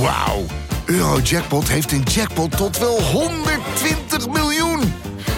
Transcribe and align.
Wauw. 0.00 0.44
Eurojackpot 0.84 1.68
heeft 1.68 1.92
een 1.92 2.02
jackpot 2.02 2.56
tot 2.56 2.78
wel 2.78 3.02
120 3.02 4.28
miljoen. 4.28 4.80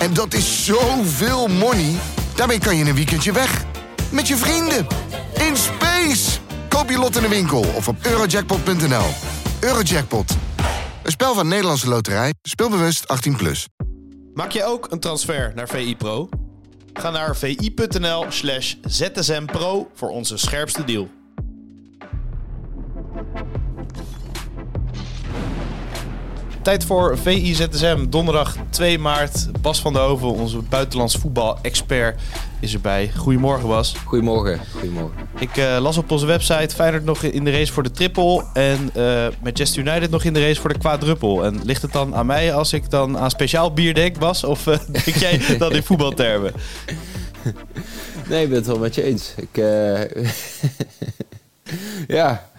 En 0.01 0.15
dat 0.15 0.35
is 0.35 0.65
zoveel 0.65 1.47
money. 1.47 1.95
Daarmee 2.35 2.59
kan 2.59 2.77
je 2.77 2.85
een 2.85 2.95
weekendje 2.95 3.33
weg. 3.33 3.65
Met 4.13 4.29
je 4.29 4.37
vrienden. 4.37 4.87
In 5.49 5.57
space. 5.57 6.39
Koop 6.69 6.91
je 6.91 6.99
lot 6.99 7.17
in 7.17 7.23
de 7.23 7.29
winkel 7.29 7.65
of 7.77 7.89
op 7.89 7.97
eurojackpot.nl. 8.03 9.07
Eurojackpot. 9.61 10.37
Een 11.03 11.11
spel 11.11 11.35
van 11.35 11.49
Nederlandse 11.49 11.89
Loterij. 11.89 12.35
Speelbewust 12.43 13.05
18+. 13.31 13.37
Plus. 13.37 13.69
Maak 14.35 14.51
je 14.51 14.65
ook 14.65 14.91
een 14.91 15.01
transfer 15.01 15.53
naar 15.55 15.69
VI 15.69 15.97
Pro? 15.97 16.29
Ga 16.93 17.11
naar 17.11 17.37
vi.nl 17.37 18.25
slash 18.29 18.75
zsmpro 18.83 19.91
voor 19.95 20.09
onze 20.09 20.37
scherpste 20.37 20.85
deal. 20.85 21.09
Tijd 26.63 26.85
voor 26.85 27.19
VIZSM, 27.19 28.07
donderdag 28.09 28.57
2 28.71 28.99
maart. 28.99 29.49
Bas 29.61 29.81
van 29.81 29.93
der 29.93 30.03
Hoven, 30.03 30.29
onze 30.29 30.59
buitenlands 30.59 31.17
voetbal-expert, 31.17 32.21
is 32.61 32.75
erbij. 32.75 33.11
Goedemorgen 33.17 33.69
Bas. 33.69 33.95
Goedemorgen. 34.05 34.61
Goedemorgen. 34.73 35.29
Ik 35.39 35.57
uh, 35.57 35.79
las 35.81 35.97
op 35.97 36.11
onze 36.11 36.27
website 36.27 36.75
Feyenoord 36.75 37.05
nog 37.05 37.23
in 37.23 37.45
de 37.45 37.51
race 37.51 37.73
voor 37.73 37.83
de 37.83 37.91
triple 37.91 38.45
en 38.53 38.91
uh, 38.97 39.27
Manchester 39.43 39.81
United 39.87 40.11
nog 40.11 40.25
in 40.25 40.33
de 40.33 40.47
race 40.47 40.61
voor 40.61 40.73
de 40.73 40.79
quadruple. 40.79 41.45
En 41.45 41.61
ligt 41.65 41.83
het 41.83 41.93
dan 41.93 42.15
aan 42.15 42.27
mij 42.27 42.55
als 42.55 42.73
ik 42.73 42.91
dan 42.91 43.19
aan 43.19 43.31
speciaal 43.31 43.73
bier 43.73 43.95
denk, 43.95 44.19
Bas? 44.19 44.45
Of 44.45 44.67
uh, 44.67 44.79
denk 45.05 45.17
jij 45.17 45.57
dat 45.59 45.73
in 45.73 45.83
voetbaltermen? 45.83 46.53
Nee, 48.29 48.43
ik 48.43 48.49
ben 48.49 48.59
het 48.59 48.67
wel 48.67 48.79
met 48.79 48.95
je 48.95 49.03
eens. 49.03 49.35
Ik, 49.37 49.57
ja, 52.19 52.50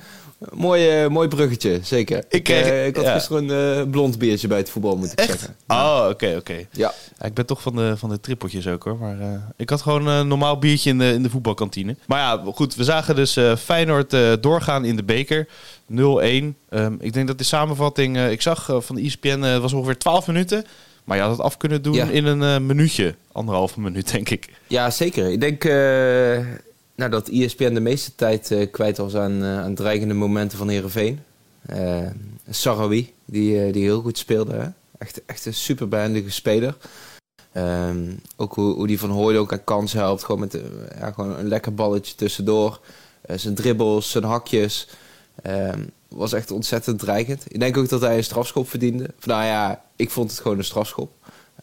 Mooi, 0.50 1.04
uh, 1.04 1.10
mooi 1.10 1.28
bruggetje, 1.28 1.80
zeker. 1.84 2.24
Ik, 2.30 2.50
uh, 2.50 2.86
ik 2.86 2.96
had 2.96 3.06
ja. 3.06 3.14
gisteren 3.14 3.50
een 3.50 3.80
uh, 3.80 3.92
blond 3.92 4.18
biertje 4.18 4.48
bij 4.48 4.58
het 4.58 4.70
voetbal, 4.70 4.98
moet 4.98 5.12
ik 5.12 5.20
Echt? 5.20 5.30
zeggen. 5.30 5.56
Oh, 5.68 5.98
oké, 6.00 6.10
okay, 6.10 6.30
oké. 6.30 6.40
Okay. 6.40 6.68
Ja. 6.72 6.94
ja. 7.20 7.26
Ik 7.26 7.34
ben 7.34 7.46
toch 7.46 7.62
van 7.62 7.76
de, 7.76 7.98
van 7.98 8.10
de 8.10 8.20
trippeltjes 8.20 8.68
ook 8.68 8.84
hoor. 8.84 8.98
Maar 8.98 9.18
ik 9.56 9.70
had 9.70 9.82
gewoon 9.82 10.08
een 10.08 10.28
normaal 10.28 10.60
biertje 10.60 10.90
in 10.90 10.98
de, 10.98 11.14
in 11.14 11.24
de 11.24 11.30
voetbalkantine. 11.30 11.96
Maar 12.06 12.20
ja, 12.20 12.52
goed, 12.54 12.76
we 12.76 12.84
zagen 12.84 13.16
dus 13.16 13.38
Feyenoord 13.58 14.16
doorgaan 14.42 14.86
in 14.86 14.96
de 14.96 15.04
beker. 15.04 15.48
0-1. 15.48 15.94
Um, 15.94 16.54
ik 17.00 17.14
denk 17.14 17.28
dat 17.28 17.38
de 17.38 17.44
samenvatting, 17.44 18.18
ik 18.20 18.42
zag 18.42 18.66
van 18.80 18.96
de 18.96 19.02
ESPN, 19.02 19.40
het 19.40 19.62
was 19.62 19.74
ongeveer 19.74 19.98
12 19.98 20.28
minuten. 20.28 20.66
Maar 21.04 21.18
je 21.18 21.24
had 21.24 21.32
het 21.32 21.42
af 21.42 21.58
kunnen 21.58 21.82
doen 21.82 21.94
ja. 21.94 22.06
in 22.06 22.26
een 22.26 22.66
minuutje. 22.66 23.16
Anderhalve 23.32 23.80
minuut, 23.80 24.12
denk 24.12 24.30
ik. 24.30 24.50
Ja, 24.68 24.90
zeker. 24.90 25.32
Ik 25.32 25.42
denk 25.42 25.64
nou, 27.02 27.14
dat 27.14 27.30
ESPN 27.30 27.74
de 27.74 27.80
meeste 27.80 28.16
tijd 28.16 28.52
uh, 28.52 28.72
kwijt 28.72 28.98
was 28.98 29.16
aan, 29.16 29.44
uh, 29.44 29.60
aan 29.60 29.76
dreigende 29.76 30.14
momenten 30.14 30.58
van 30.58 30.70
Herenveen. 30.70 31.20
Uh, 31.74 32.08
Sarawi, 32.50 33.14
die, 33.26 33.72
die 33.72 33.84
heel 33.84 34.02
goed 34.02 34.18
speelde. 34.18 34.74
Echt, 34.98 35.26
echt 35.26 35.46
een 35.46 35.54
super 35.54 35.88
behendige 35.88 36.32
speler. 36.32 36.78
Um, 37.58 38.22
ook 38.36 38.54
hoe, 38.54 38.74
hoe 38.74 38.88
die 38.88 39.00
van 39.00 39.10
Hooyd 39.10 39.38
ook 39.38 39.52
aan 39.52 39.64
kansen 39.64 40.00
helpt. 40.00 40.24
Gewoon 40.24 40.40
met 40.40 40.60
ja, 41.00 41.12
gewoon 41.12 41.38
een 41.38 41.48
lekker 41.48 41.74
balletje 41.74 42.16
tussendoor. 42.16 42.80
zijn 43.36 43.56
dribbels, 43.56 44.12
zijn 44.12 44.24
hakjes. 44.24 44.88
Um, 45.48 45.90
was 46.08 46.34
echt 46.34 46.52
ontzettend 46.52 47.00
dreigend. 47.00 47.44
Ik 47.48 47.60
denk 47.60 47.78
ook 47.78 47.90
dat 47.90 48.02
hij 48.02 48.18
een 48.18 48.24
strafschop 48.24 48.70
verdiende. 48.70 49.14
Nou 49.24 49.44
ja, 49.44 49.84
ik 49.96 50.10
vond 50.10 50.32
het 50.32 50.40
gewoon 50.40 50.58
een 50.58 50.64
strafschop. 50.64 51.12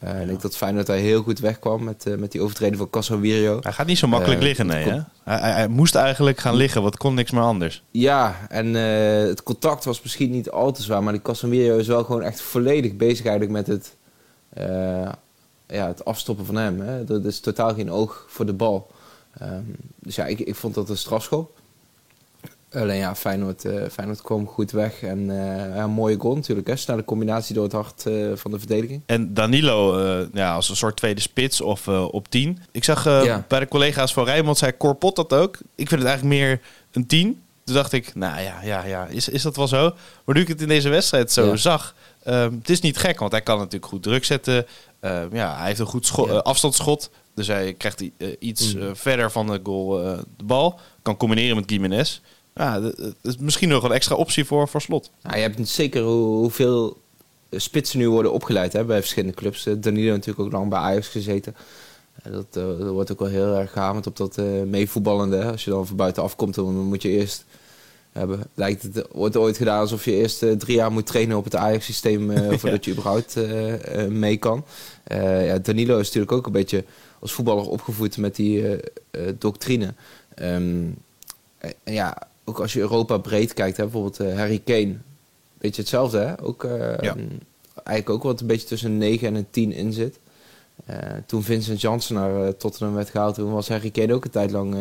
Uh, 0.04 0.10
ja. 0.10 0.16
Ik 0.16 0.26
denk 0.26 0.40
dat 0.40 0.56
Feyenoord 0.56 0.86
hij 0.86 1.00
heel 1.00 1.22
goed 1.22 1.38
wegkwam 1.38 1.84
met, 1.84 2.06
uh, 2.06 2.16
met 2.16 2.32
die 2.32 2.40
overtreding 2.40 2.78
van 2.78 2.90
Casemiro. 2.90 3.58
Hij 3.62 3.72
gaat 3.72 3.86
niet 3.86 3.98
zo 3.98 4.06
makkelijk 4.06 4.40
uh, 4.40 4.46
liggen, 4.46 4.66
nee. 4.66 4.84
Hè? 4.84 5.00
Hij, 5.24 5.38
hij, 5.38 5.52
hij, 5.52 5.68
moest 5.68 5.94
eigenlijk 5.94 6.38
gaan 6.38 6.54
liggen, 6.54 6.82
want 6.82 6.96
kon 6.96 7.14
niks 7.14 7.30
meer 7.30 7.42
anders. 7.42 7.82
Ja, 7.90 8.46
en 8.48 8.74
het 8.74 9.42
contact 9.42 9.84
was 9.84 10.02
misschien 10.02 10.30
niet 10.30 10.50
al 10.50 10.72
te 10.72 10.82
zwaar, 10.82 11.02
maar 11.02 11.12
die 11.12 11.22
Casemiro 11.22 11.76
is 11.76 11.86
wel 11.86 12.04
gewoon 12.04 12.22
echt 12.22 12.40
volledig 12.40 12.96
bezig 12.96 13.26
eigenlijk 13.26 13.52
met 13.52 13.66
het, 13.66 13.96
ja, 15.66 15.86
het 15.86 16.04
afstoppen 16.04 16.46
van 16.46 16.56
hem. 16.56 16.80
Hè? 16.80 17.04
Dat 17.04 17.24
is 17.24 17.40
totaal 17.40 17.74
geen 17.74 17.90
oog 17.90 18.26
voor 18.28 18.46
de 18.46 18.52
bal. 18.52 18.90
Um, 19.42 19.76
dus 19.98 20.14
ja, 20.14 20.26
ik, 20.26 20.38
ik 20.38 20.54
vond 20.54 20.74
dat 20.74 20.88
een 20.88 20.96
strafschop. 20.96 21.56
Alleen 22.72 22.96
ja, 22.96 23.14
Feyenoord, 23.14 23.64
uh, 23.64 23.88
Feyenoord 23.90 24.22
kwam 24.22 24.46
goed 24.46 24.70
weg. 24.70 25.02
En 25.02 25.18
uh, 25.18 25.36
ja, 25.74 25.82
een 25.82 25.90
mooie 25.90 26.18
goal 26.18 26.34
natuurlijk. 26.34 26.68
Hè? 26.68 26.76
Snelle 26.76 27.04
combinatie 27.04 27.54
door 27.54 27.64
het 27.64 27.72
hart 27.72 28.04
uh, 28.06 28.32
van 28.34 28.50
de 28.50 28.58
verdediging. 28.58 29.02
En 29.06 29.34
Danilo 29.34 30.00
ja, 30.32 30.54
als 30.54 30.68
een 30.68 30.76
soort 30.76 30.96
tweede 30.96 31.20
spits 31.20 31.60
of 31.60 31.88
op 31.88 32.28
10. 32.28 32.58
Ik 32.70 32.84
zag 32.84 33.04
ja. 33.04 33.44
bij 33.48 33.60
de 33.60 33.68
collega's 33.68 34.12
van 34.12 34.24
Rijnmond, 34.24 34.58
zei 34.58 34.76
Corpot 34.76 35.16
dat 35.16 35.32
ook. 35.32 35.56
Ik 35.74 35.88
vind 35.88 36.00
het 36.00 36.08
eigenlijk 36.08 36.40
meer 36.40 36.60
een 36.92 37.06
10. 37.06 37.42
Toen 37.64 37.74
dacht 37.74 37.92
ik, 37.92 38.14
nou 38.14 38.40
ja, 38.40 38.62
ja, 38.62 38.84
ja 38.84 39.06
is, 39.06 39.28
is 39.28 39.42
dat 39.42 39.56
wel 39.56 39.68
zo? 39.68 39.94
Maar 40.24 40.34
nu 40.34 40.40
ik 40.40 40.48
het 40.48 40.60
in 40.60 40.68
deze 40.68 40.88
wedstrijd 40.88 41.32
zo 41.32 41.46
ja. 41.46 41.56
zag... 41.56 41.94
Um, 42.26 42.58
het 42.58 42.70
is 42.70 42.80
niet 42.80 42.98
gek, 42.98 43.18
want 43.18 43.32
hij 43.32 43.40
kan 43.40 43.58
natuurlijk 43.58 43.86
goed 43.86 44.02
druk 44.02 44.24
zetten. 44.24 44.66
Um, 45.00 45.28
ja, 45.32 45.56
hij 45.56 45.66
heeft 45.66 45.78
een 45.78 45.86
goed 45.86 46.12
afstandsschot. 46.42 47.10
Dus 47.34 47.46
hij 47.46 47.74
krijgt 47.74 48.04
iets 48.38 48.74
mm. 48.74 48.96
verder 48.96 49.30
van 49.30 49.46
de 49.46 49.60
goal 49.62 49.88
de 50.36 50.44
bal. 50.44 50.80
Kan 51.02 51.16
combineren 51.16 51.56
met 51.56 51.70
Gimenez. 51.70 52.20
Ja, 52.58 52.80
dat 52.80 53.14
is 53.22 53.36
misschien 53.36 53.68
nog 53.68 53.82
een 53.82 53.92
extra 53.92 54.14
optie 54.16 54.44
voor, 54.44 54.68
voor 54.68 54.80
slot. 54.80 55.10
Nou, 55.22 55.36
je 55.36 55.42
hebt 55.42 55.68
zeker 55.68 56.02
hoe, 56.02 56.36
hoeveel 56.36 56.96
spitsen 57.50 57.98
nu 57.98 58.10
worden 58.10 58.32
opgeleid 58.32 58.72
hè, 58.72 58.84
bij 58.84 59.00
verschillende 59.00 59.36
clubs. 59.36 59.66
Danilo 59.78 60.12
natuurlijk 60.12 60.40
ook 60.40 60.52
lang 60.52 60.68
bij 60.68 60.78
Ajax 60.78 61.08
gezeten. 61.08 61.56
Dat, 62.22 62.46
uh, 62.56 62.78
dat 62.78 62.88
wordt 62.88 63.12
ook 63.12 63.18
wel 63.18 63.28
heel 63.28 63.54
erg 63.54 63.72
gehamerd 63.72 64.06
op 64.06 64.16
dat 64.16 64.38
uh, 64.38 64.62
meevoetballende. 64.62 65.44
Als 65.44 65.64
je 65.64 65.70
dan 65.70 65.86
van 65.86 65.96
buiten 65.96 66.30
komt, 66.36 66.54
dan 66.54 66.74
moet 66.74 67.02
je 67.02 67.08
eerst 67.08 67.44
hebben. 68.12 68.42
Lijkt 68.54 68.82
het 68.82 69.06
wordt 69.12 69.36
ooit 69.36 69.56
gedaan 69.56 69.80
alsof 69.80 70.04
je 70.04 70.12
eerst 70.12 70.42
uh, 70.42 70.52
drie 70.52 70.76
jaar 70.76 70.92
moet 70.92 71.06
trainen 71.06 71.36
op 71.36 71.44
het 71.44 71.56
Ajax-systeem 71.56 72.32
voordat 72.58 72.84
je 72.84 72.90
überhaupt 72.90 73.36
mee 74.08 74.36
kan. 74.36 74.64
ja, 75.44 75.58
Danilo 75.58 75.98
is 75.98 76.06
natuurlijk 76.06 76.32
ook 76.32 76.46
een 76.46 76.52
beetje 76.52 76.84
als 77.18 77.32
voetballer 77.32 77.68
opgevoed 77.68 78.16
met 78.16 78.36
die 78.36 78.80
doctrine. 79.38 79.94
Um, 80.42 80.96
ja, 81.84 82.28
ook 82.48 82.60
als 82.60 82.72
je 82.72 82.80
Europa 82.80 83.18
breed 83.18 83.52
kijkt, 83.52 83.76
hè, 83.76 83.82
bijvoorbeeld 83.82 84.20
uh, 84.20 84.36
Harry 84.36 84.60
Kane, 84.64 84.96
beetje 85.58 85.80
hetzelfde, 85.80 86.18
hè? 86.18 86.42
Ook, 86.42 86.64
uh, 86.64 86.98
ja. 87.00 87.16
Eigenlijk 87.74 88.10
ook 88.10 88.22
wat 88.22 88.40
een 88.40 88.46
beetje 88.46 88.66
tussen 88.66 88.90
een 88.90 88.98
9 88.98 89.26
en 89.28 89.34
een 89.34 89.50
10 89.50 89.72
in 89.72 89.92
zit. 89.92 90.18
Uh, 90.90 90.96
toen 91.26 91.42
Vincent 91.42 91.80
Janssen 91.80 92.14
naar 92.14 92.56
Tottenham 92.56 92.94
werd 92.94 93.10
gehaald, 93.10 93.34
toen 93.34 93.52
was 93.52 93.68
Harry 93.68 93.90
Kane 93.90 94.14
ook 94.14 94.24
een 94.24 94.30
tijd 94.30 94.50
lang 94.50 94.76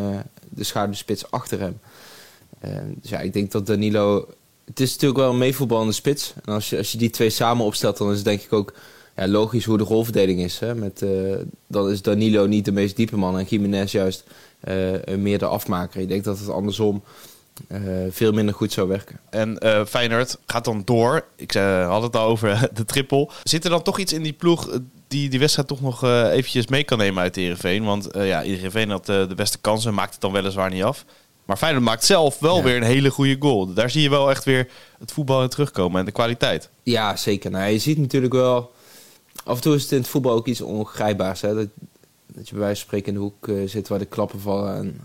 de 0.49 0.63
schaduwspits 0.63 1.31
achter 1.31 1.59
hem. 1.59 1.79
dus 3.01 3.09
ja, 3.09 3.19
ik 3.19 3.33
denk 3.33 3.51
dat 3.51 3.65
Danilo... 3.65 4.27
Het 4.65 4.79
is 4.79 4.91
natuurlijk 4.91 5.19
wel 5.19 5.29
een 5.29 5.37
meevoetballende 5.37 5.93
spits. 5.93 6.33
En 6.45 6.53
als 6.53 6.69
je, 6.69 6.77
als 6.77 6.91
je 6.91 6.97
die 6.97 7.09
twee 7.09 7.29
samen 7.29 7.65
opstelt, 7.65 7.97
dan 7.97 8.09
is 8.09 8.15
het 8.15 8.25
denk 8.25 8.41
ik 8.41 8.53
ook 8.53 8.73
ja, 9.15 9.27
logisch 9.27 9.65
hoe 9.65 9.77
de 9.77 9.83
rolverdeling 9.83 10.39
is. 10.39 10.59
Hè? 10.59 10.75
Met, 10.75 11.05
dan 11.67 11.89
is 11.89 12.01
Danilo 12.01 12.45
niet 12.45 12.65
de 12.65 12.71
meest 12.71 12.95
diepe 12.95 13.17
man 13.17 13.39
en 13.39 13.45
Jiménez 13.45 13.91
juist 13.91 14.23
meer 15.17 15.39
de 15.39 15.45
afmaker. 15.45 16.01
Ik 16.01 16.07
denk 16.07 16.23
dat 16.23 16.39
het 16.39 16.49
andersom 16.49 16.95
uh, 16.95 17.36
veel 18.09 18.31
minder 18.31 18.55
goed 18.55 18.71
zou 18.71 18.87
werken. 18.87 19.19
En 19.29 19.57
uh, 19.63 19.85
Feyenoord 19.85 20.37
gaat 20.45 20.65
dan 20.65 20.81
door. 20.85 21.25
Ik 21.35 21.55
uh, 21.55 21.87
had 21.89 22.01
het 22.01 22.15
al 22.15 22.27
over 22.27 22.69
de 22.73 22.85
triple. 22.85 23.29
Zit 23.43 23.63
er 23.63 23.69
dan 23.69 23.81
toch 23.81 23.99
iets 23.99 24.13
in 24.13 24.23
die 24.23 24.33
ploeg 24.33 24.79
die 25.07 25.29
die 25.29 25.39
wedstrijd 25.39 25.67
toch 25.67 25.81
nog 25.81 26.03
eventjes 26.03 26.67
mee 26.67 26.83
kan 26.83 26.97
nemen 26.97 27.23
uit 27.23 27.35
Heerenveen? 27.35 27.83
Want 27.83 28.07
ja, 28.13 28.39
Heerenveen 28.39 28.89
had 28.89 29.05
de 29.05 29.33
beste 29.35 29.57
kansen, 29.57 29.93
maakt 29.93 30.11
het 30.11 30.21
dan 30.21 30.31
weliswaar 30.31 30.69
niet 30.69 30.83
af. 30.83 31.05
Maar 31.45 31.57
Feyenoord 31.57 31.83
maakt 31.83 32.05
zelf 32.05 32.39
wel 32.39 32.57
ja. 32.57 32.63
weer 32.63 32.75
een 32.75 32.83
hele 32.83 33.09
goede 33.09 33.35
goal. 33.39 33.73
Daar 33.73 33.89
zie 33.89 34.01
je 34.01 34.09
wel 34.09 34.29
echt 34.29 34.43
weer 34.43 34.69
het 34.99 35.11
voetbal 35.11 35.43
in 35.43 35.49
terugkomen 35.49 35.99
en 35.99 36.05
de 36.05 36.11
kwaliteit. 36.11 36.69
Ja, 36.83 37.15
zeker. 37.15 37.51
Nou, 37.51 37.71
je 37.71 37.79
ziet 37.79 37.97
natuurlijk 37.97 38.33
wel... 38.33 38.71
Af 39.43 39.55
en 39.55 39.61
toe 39.61 39.75
is 39.75 39.81
het 39.81 39.91
in 39.91 39.97
het 39.97 40.07
voetbal 40.07 40.33
ook 40.33 40.47
iets 40.47 40.61
ongrijpbaars. 40.61 41.41
Hè? 41.41 41.53
Dat, 41.53 41.67
dat 42.25 42.47
je 42.47 42.55
bij 42.55 42.63
wijze 42.63 42.75
van 42.79 42.85
spreken 42.87 43.07
in 43.07 43.13
de 43.13 43.19
hoek 43.19 43.69
zit 43.69 43.87
waar 43.87 43.99
de 43.99 44.05
klappen 44.05 44.39
vallen... 44.39 44.75
En, 44.75 45.01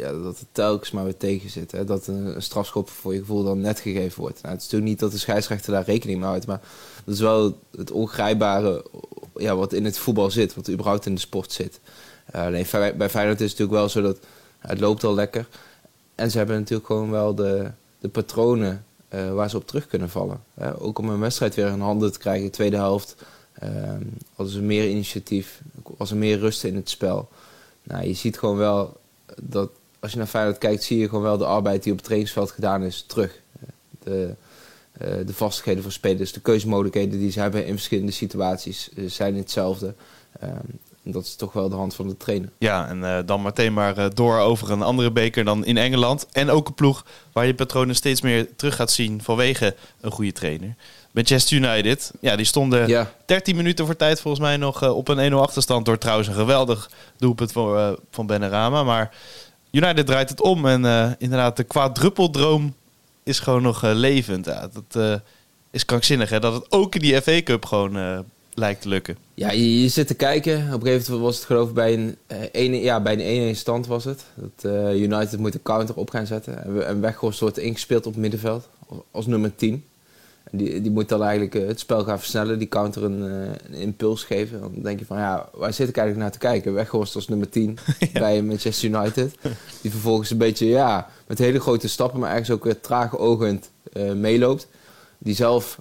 ja, 0.00 0.12
dat 0.12 0.38
het 0.38 0.48
telkens 0.52 0.90
maar 0.90 1.04
weer 1.04 1.16
tegen 1.16 1.50
zit. 1.50 1.72
Hè? 1.72 1.84
Dat 1.84 2.06
een, 2.06 2.42
strafschop 2.42 2.90
voor 2.90 3.12
je 3.12 3.18
gevoel 3.18 3.44
dan 3.44 3.60
net 3.60 3.80
gegeven 3.80 4.20
wordt. 4.20 4.42
Nou, 4.42 4.54
het 4.54 4.62
is 4.62 4.64
natuurlijk 4.64 4.90
niet 4.90 5.00
dat 5.00 5.12
de 5.12 5.18
scheidsrechter 5.18 5.72
daar 5.72 5.84
rekening 5.84 6.18
mee 6.18 6.28
houdt, 6.28 6.46
maar 6.46 6.60
dat 7.04 7.14
is 7.14 7.20
wel 7.20 7.58
het 7.76 7.90
ongrijpbare 7.90 8.84
ja, 9.36 9.56
wat 9.56 9.72
in 9.72 9.84
het 9.84 9.98
voetbal 9.98 10.30
zit, 10.30 10.54
wat 10.54 10.70
überhaupt 10.70 11.06
in 11.06 11.14
de 11.14 11.20
sport 11.20 11.52
zit. 11.52 11.80
Uh, 12.34 12.42
alleen 12.42 12.66
bij 12.96 13.10
Feyenoord 13.10 13.40
is 13.40 13.50
het 13.50 13.58
natuurlijk 13.58 13.70
wel 13.70 13.88
zo 13.88 14.02
dat 14.02 14.18
het 14.58 14.80
loopt 14.80 15.04
al 15.04 15.14
lekker. 15.14 15.48
En 16.14 16.30
ze 16.30 16.38
hebben 16.38 16.58
natuurlijk 16.58 16.86
gewoon 16.86 17.10
wel 17.10 17.34
de, 17.34 17.70
de 17.98 18.08
patronen 18.08 18.84
uh, 19.14 19.32
waar 19.32 19.50
ze 19.50 19.56
op 19.56 19.66
terug 19.66 19.86
kunnen 19.86 20.10
vallen. 20.10 20.42
Ook 20.78 20.98
om 20.98 21.08
een 21.08 21.20
wedstrijd 21.20 21.54
weer 21.54 21.66
in 21.66 21.80
handen 21.80 22.12
te 22.12 22.18
krijgen, 22.18 22.50
tweede 22.50 22.76
helft. 22.76 23.16
hadden 24.34 24.54
ze 24.54 24.60
meer 24.60 24.88
initiatief, 24.88 25.60
was 25.96 26.10
er 26.10 26.16
meer 26.16 26.38
rust 26.38 26.64
in 26.64 26.76
het 26.76 26.90
spel. 26.90 27.28
Nou, 27.82 28.06
je 28.06 28.14
ziet 28.14 28.38
gewoon 28.38 28.56
wel 28.56 28.96
dat 29.42 29.70
als 30.00 30.12
je 30.12 30.18
naar 30.18 30.26
Feyenoord 30.26 30.58
kijkt, 30.58 30.82
zie 30.82 30.98
je 30.98 31.08
gewoon 31.08 31.22
wel 31.22 31.38
de 31.38 31.44
arbeid 31.44 31.82
die 31.82 31.92
op 31.92 31.98
het 31.98 32.06
trainingsveld 32.06 32.50
gedaan 32.50 32.82
is 32.82 33.04
terug. 33.06 33.40
De, 34.02 34.34
uh, 35.02 35.08
de 35.26 35.34
vastigheden 35.34 35.82
van 35.82 35.92
spelers, 35.92 36.32
de 36.32 36.40
keuzemogelijkheden 36.40 37.18
die 37.18 37.30
ze 37.30 37.40
hebben 37.40 37.66
in 37.66 37.72
verschillende 37.72 38.12
situaties 38.12 38.88
uh, 38.94 39.10
zijn 39.10 39.36
hetzelfde. 39.36 39.94
Uh, 40.42 40.48
dat 41.02 41.24
is 41.24 41.34
toch 41.34 41.52
wel 41.52 41.68
de 41.68 41.76
hand 41.76 41.94
van 41.94 42.08
de 42.08 42.16
trainer. 42.16 42.48
Ja, 42.58 42.88
en 42.88 43.26
dan 43.26 43.42
meteen 43.42 43.72
maar 43.72 44.14
door 44.14 44.38
over 44.38 44.70
een 44.70 44.82
andere 44.82 45.10
beker 45.10 45.44
dan 45.44 45.64
in 45.64 45.76
Engeland. 45.76 46.26
En 46.32 46.50
ook 46.50 46.68
een 46.68 46.74
ploeg 46.74 47.04
waar 47.32 47.46
je 47.46 47.54
patronen 47.54 47.94
steeds 47.94 48.20
meer 48.20 48.48
terug 48.56 48.76
gaat 48.76 48.90
zien 48.90 49.22
vanwege 49.22 49.74
een 50.00 50.10
goede 50.10 50.32
trainer. 50.32 50.74
Manchester 51.10 51.56
United, 51.56 52.12
ja, 52.20 52.36
die 52.36 52.46
stonden 52.46 52.88
ja. 52.88 53.12
13 53.26 53.56
minuten 53.56 53.86
voor 53.86 53.96
tijd 53.96 54.20
volgens 54.20 54.42
mij 54.42 54.56
nog 54.56 54.88
op 54.88 55.08
een 55.08 55.32
1-0 55.32 55.34
achterstand. 55.34 55.84
Door 55.84 55.98
trouwens 55.98 56.28
een 56.28 56.34
geweldig 56.34 56.90
doelpunt 57.16 57.52
voor, 57.52 57.98
van 58.10 58.26
Benrama. 58.26 58.82
Maar 58.82 59.10
United 59.70 60.06
draait 60.06 60.28
het 60.28 60.40
om 60.40 60.66
en 60.66 61.16
inderdaad 61.18 61.56
de 61.56 61.64
quadruppeldroom 61.64 62.74
is 63.22 63.38
gewoon 63.38 63.62
nog 63.62 63.82
levend. 63.82 64.46
Ja, 64.46 64.68
dat 64.72 65.20
is 65.70 65.84
krankzinnig 65.84 66.30
hè, 66.30 66.40
dat 66.40 66.54
het 66.54 66.72
ook 66.72 66.94
in 66.94 67.00
die 67.00 67.22
FA 67.22 67.42
Cup 67.42 67.64
gewoon 67.64 68.24
lijkt 68.54 68.82
te 68.82 68.88
lukken. 68.88 69.16
Ja, 69.34 69.50
je, 69.50 69.88
zit 69.88 70.06
te 70.06 70.14
kijken. 70.14 70.56
Op 70.56 70.80
een 70.80 70.86
gegeven 70.86 71.12
moment 71.12 71.22
was 71.22 71.36
het 71.36 71.44
geloof 71.44 71.68
ik 71.68 71.74
bij 71.74 71.92
een, 71.92 72.16
uh, 72.32 72.38
ene, 72.52 72.80
ja, 72.80 73.00
bij 73.00 73.46
een 73.46 73.54
1-1 73.54 73.58
stand 73.58 73.86
was 73.86 74.04
het. 74.04 74.24
Dat 74.34 74.72
United 74.94 75.38
moet 75.38 75.54
een 75.54 75.62
counter 75.62 75.94
op 75.96 76.10
gaan 76.10 76.26
zetten. 76.26 76.64
En, 76.64 76.86
en 76.86 77.00
Weghorst 77.00 77.40
wordt 77.40 77.58
ingespeeld 77.58 78.06
op 78.06 78.12
het 78.12 78.20
middenveld 78.20 78.68
als 79.10 79.26
nummer 79.26 79.54
10. 79.54 79.84
Die, 80.50 80.80
die 80.80 80.90
moet 80.90 81.08
dan 81.08 81.22
eigenlijk 81.22 81.68
het 81.68 81.80
spel 81.80 82.04
gaan 82.04 82.18
versnellen, 82.18 82.58
die 82.58 82.68
counter 82.68 83.04
een, 83.04 83.20
een, 83.20 83.74
impuls 83.74 84.24
geven. 84.24 84.60
Dan 84.60 84.72
denk 84.82 84.98
je 84.98 85.04
van 85.04 85.18
ja, 85.18 85.48
waar 85.54 85.72
zit 85.72 85.88
ik 85.88 85.96
eigenlijk 85.96 86.26
naar 86.26 86.38
te 86.38 86.46
kijken? 86.46 86.74
Weghorst 86.74 87.14
als 87.14 87.28
nummer 87.28 87.48
10 87.48 87.78
ja. 87.98 88.20
bij 88.20 88.42
Manchester 88.42 88.88
United. 88.88 89.34
Die 89.80 89.90
vervolgens 89.90 90.30
een 90.30 90.38
beetje 90.38 90.66
ja, 90.66 91.08
met 91.26 91.38
hele 91.38 91.60
grote 91.60 91.88
stappen, 91.88 92.20
maar 92.20 92.30
ergens 92.30 92.50
ook 92.50 92.64
weer 92.64 92.80
traag 92.80 93.18
ogend 93.18 93.70
meeloopt 94.14 94.68
die 95.22 95.34
zelf 95.34 95.80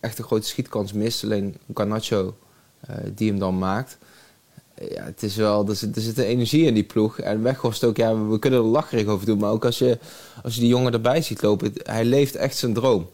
echt 0.00 0.18
een 0.18 0.24
grote 0.24 0.46
schietkans 0.46 0.92
mist. 0.92 1.24
Alleen 1.24 1.56
Garnacho 1.74 2.36
uh, 2.90 2.96
die 3.14 3.30
hem 3.30 3.38
dan 3.38 3.58
maakt. 3.58 3.98
Ja, 4.88 5.04
het 5.04 5.22
is 5.22 5.36
wel, 5.36 5.68
er 5.68 5.76
zit, 5.76 5.96
er 5.96 6.02
zit 6.02 6.18
een 6.18 6.24
energie 6.24 6.66
in 6.66 6.74
die 6.74 6.84
ploeg. 6.84 7.18
En 7.18 7.42
Weghorst 7.42 7.84
ook, 7.84 7.96
ja, 7.96 8.26
we 8.26 8.38
kunnen 8.38 8.60
er 8.60 8.64
lacherig 8.64 9.06
over 9.06 9.26
doen. 9.26 9.38
Maar 9.38 9.50
ook 9.50 9.64
als 9.64 9.78
je, 9.78 9.98
als 10.42 10.54
je 10.54 10.60
die 10.60 10.68
jongen 10.68 10.92
erbij 10.92 11.22
ziet 11.22 11.42
lopen, 11.42 11.72
hij 11.82 12.04
leeft 12.04 12.34
echt 12.34 12.56
zijn 12.56 12.74
droom. 12.74 13.08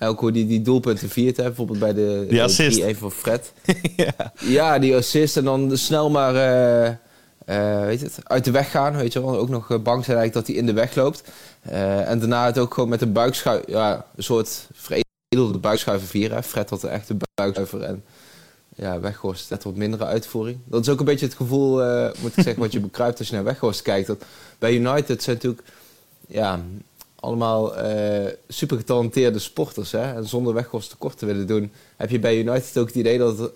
Elke 0.00 0.20
hoe 0.20 0.32
die, 0.32 0.46
die 0.46 0.62
doelpunten 0.62 1.08
viert, 1.08 1.36
hè, 1.36 1.42
bijvoorbeeld 1.42 1.78
bij 1.78 1.92
de, 1.94 2.26
die 2.28 2.42
assist. 2.42 2.78
even 2.78 3.00
van 3.00 3.12
Fred. 3.12 3.52
ja. 3.96 4.32
ja, 4.38 4.78
die 4.78 4.96
assist 4.96 5.36
en 5.36 5.44
dan 5.44 5.76
snel 5.76 6.10
maar 6.10 6.34
uh, 6.34 6.94
uh, 7.56 7.84
weet 7.84 8.00
het, 8.00 8.18
uit 8.22 8.44
de 8.44 8.50
weg 8.50 8.70
gaan. 8.70 8.96
Weet 8.96 9.12
je 9.12 9.20
wel. 9.20 9.38
Ook 9.38 9.48
nog 9.48 9.66
bang 9.68 10.04
zijn 10.04 10.16
eigenlijk 10.16 10.32
dat 10.32 10.46
hij 10.46 10.56
in 10.56 10.66
de 10.66 10.72
weg 10.72 10.94
loopt. 10.94 11.22
en 11.62 12.18
daarna 12.18 12.46
het 12.46 12.58
ook 12.58 12.74
gewoon 12.74 12.88
met 12.88 13.02
een 13.02 13.12
buikschuif, 13.12 13.62
ja, 13.66 14.06
een 14.16 14.22
soort 14.22 14.68
vrede 14.72 15.04
de 15.28 15.58
buikschuiver 15.60 16.08
vieren. 16.08 16.42
Fred 16.42 16.70
had 16.70 16.80
de 16.80 16.88
echte 16.88 17.16
buikschuiver 17.34 17.82
en 17.82 18.04
ja, 18.74 19.00
Weghorst 19.00 19.50
net 19.50 19.64
wat 19.64 19.74
mindere 19.74 20.04
uitvoering. 20.04 20.58
Dat 20.64 20.80
is 20.80 20.88
ook 20.88 20.98
een 20.98 21.04
beetje 21.04 21.26
het 21.26 21.34
gevoel, 21.34 21.82
uh, 21.82 22.10
moet 22.20 22.36
ik 22.36 22.42
zeggen, 22.42 22.62
wat 22.62 22.72
je 22.72 22.80
bekruipt 22.80 23.18
als 23.18 23.28
je 23.28 23.34
naar 23.34 23.44
Weghorst 23.44 23.82
kijkt. 23.82 24.06
Dat 24.06 24.24
bij 24.58 24.74
United 24.74 25.22
zijn 25.22 25.36
natuurlijk 25.36 25.62
ja, 26.26 26.60
allemaal 27.20 27.84
uh, 27.84 28.26
super 28.48 28.76
getalenteerde 28.76 29.38
sporters. 29.38 29.92
Hè? 29.92 30.14
En 30.14 30.28
zonder 30.28 30.54
Weghorst 30.54 30.90
tekort 30.90 31.18
te 31.18 31.26
willen 31.26 31.46
doen, 31.46 31.72
heb 31.96 32.10
je 32.10 32.18
bij 32.18 32.38
United 32.38 32.78
ook 32.78 32.86
het 32.86 32.96
idee 32.96 33.18
dat, 33.18 33.50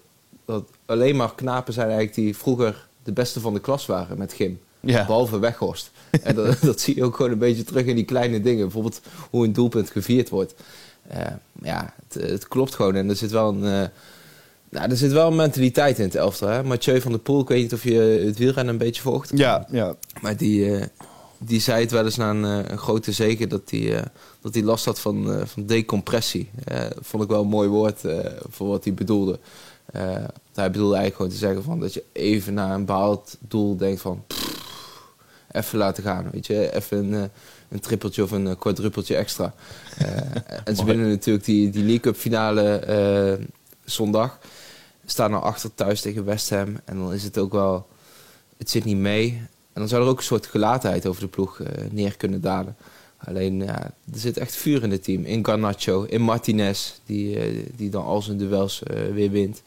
dat 0.45 0.65
alleen 0.87 1.17
maar 1.17 1.35
knapen 1.35 1.73
zijn 1.73 1.87
eigenlijk 1.87 2.17
die 2.17 2.37
vroeger 2.37 2.89
de 3.03 3.13
beste 3.13 3.41
van 3.41 3.55
de 3.55 3.61
klas 3.61 3.87
waren 3.87 4.19
met 4.19 4.33
gym. 4.33 4.61
Ja. 4.81 5.07
Behalve 5.07 5.39
Weghorst. 5.39 5.91
en 6.23 6.35
dat, 6.35 6.61
dat, 6.63 6.81
zie 6.81 6.97
je 6.97 7.05
ook 7.05 7.17
gewoon 7.17 7.31
een 7.31 7.39
beetje 7.39 7.65
terug 7.65 7.85
in 7.85 7.95
die 7.95 8.05
kleine 8.05 8.41
dingen. 8.41 8.63
Bijvoorbeeld 8.63 9.01
hoe 9.31 9.45
een 9.45 9.53
doelpunt 9.53 9.91
gevierd 9.91 10.29
wordt. 10.29 10.55
Uh, 11.13 11.21
ja, 11.63 11.95
het, 12.09 12.31
het, 12.31 12.49
klopt 12.49 12.75
gewoon. 12.75 12.95
En 12.95 13.09
er 13.09 13.17
zit 13.17 13.31
wel 13.31 13.49
een, 13.49 13.63
uh, 13.63 13.89
nou, 14.69 14.91
er 14.91 14.97
zit 14.97 15.13
wel 15.13 15.27
een 15.27 15.37
mentaliteit 15.37 15.99
in 15.99 16.05
het 16.05 16.15
elftal. 16.15 16.49
Hè? 16.49 16.63
Mathieu 16.63 17.01
van 17.01 17.13
der 17.13 17.21
Poel, 17.21 17.41
ik 17.41 17.49
weet 17.49 17.63
niet 17.63 17.73
of 17.73 17.85
je 17.85 18.23
het 18.27 18.39
wielrennen 18.39 18.73
een 18.73 18.79
beetje 18.79 19.03
volgt. 19.03 19.31
Ja, 19.35 19.67
ja. 19.71 19.95
Maar 20.21 20.37
die, 20.37 20.79
die 21.45 21.61
zei 21.61 21.81
het 21.81 21.91
wel 21.91 22.05
eens 22.05 22.17
na 22.17 22.31
een, 22.31 22.73
een 22.73 22.79
grote 22.79 23.13
zegen 23.13 23.49
dat 23.49 23.71
hij 23.71 24.05
dat 24.41 24.55
hij 24.55 24.63
last 24.63 24.85
had 24.85 25.01
van, 25.01 25.47
van 25.47 25.67
decompressie. 25.67 26.51
vond 27.01 27.23
ik 27.23 27.29
wel 27.29 27.43
een 27.43 27.49
mooi 27.49 27.69
woord 27.69 28.01
voor 28.51 28.69
wat 28.69 28.85
hij 28.85 28.95
bedoelde. 28.95 29.39
hij 30.55 30.71
bedoelde 30.71 30.97
eigenlijk 30.97 31.15
gewoon 31.17 31.31
te 31.31 31.37
zeggen 31.37 31.63
van 31.63 31.81
dat 31.81 31.95
je 31.95 32.05
even 32.13 32.55
naar 32.55 32.75
een 32.75 32.85
behaald 32.85 33.37
doel 33.41 33.77
denkt 33.77 34.01
van... 34.01 34.23
Pff, 34.27 34.53
even 35.51 35.79
laten 35.79 36.03
gaan, 36.03 36.31
weet 36.31 36.47
je. 36.47 36.75
Even 36.75 37.13
een 37.13 37.31
een 37.75 37.81
trippeltje 37.81 38.23
of 38.23 38.31
een 38.31 38.59
quadruppeltje 38.59 39.17
extra. 39.17 39.55
Uh, 40.03 40.07
en 40.65 40.77
ze 40.77 40.85
winnen 40.85 41.09
natuurlijk 41.09 41.45
die, 41.45 41.71
die 41.71 41.83
League 41.83 42.01
Cup 42.01 42.17
finale 42.17 42.85
uh, 43.39 43.47
zondag. 43.85 44.39
Staan 45.07 45.31
nou 45.31 45.43
achter 45.43 45.75
thuis 45.75 46.01
tegen 46.01 46.25
West 46.25 46.51
Ham. 46.51 46.81
En 46.85 46.97
dan 46.97 47.13
is 47.13 47.23
het 47.23 47.39
ook 47.39 47.53
wel... 47.53 47.87
Het 48.57 48.71
zit 48.71 48.85
niet 48.85 48.97
mee. 48.97 49.43
En 49.75 49.81
dan 49.81 49.89
zou 49.89 50.03
er 50.03 50.09
ook 50.09 50.19
een 50.19 50.25
soort 50.25 50.47
gelatenheid 50.47 51.07
over 51.07 51.23
de 51.23 51.29
ploeg 51.29 51.59
uh, 51.59 51.67
neer 51.91 52.17
kunnen 52.17 52.41
dalen. 52.41 52.77
Alleen, 53.17 53.63
ja, 53.63 53.83
er 54.13 54.19
zit 54.19 54.37
echt 54.37 54.57
vuur 54.57 54.83
in 54.83 54.91
het 54.91 55.05
team. 55.05 55.25
In 55.25 55.45
Garnacho, 55.45 56.03
in 56.03 56.21
Martinez, 56.21 56.93
die, 57.07 57.39
die 57.77 57.91
dan 57.91 58.05
al 58.05 58.23
zijn 58.23 58.39
duels 58.39 58.83
weer 59.13 59.31
wint. 59.31 59.63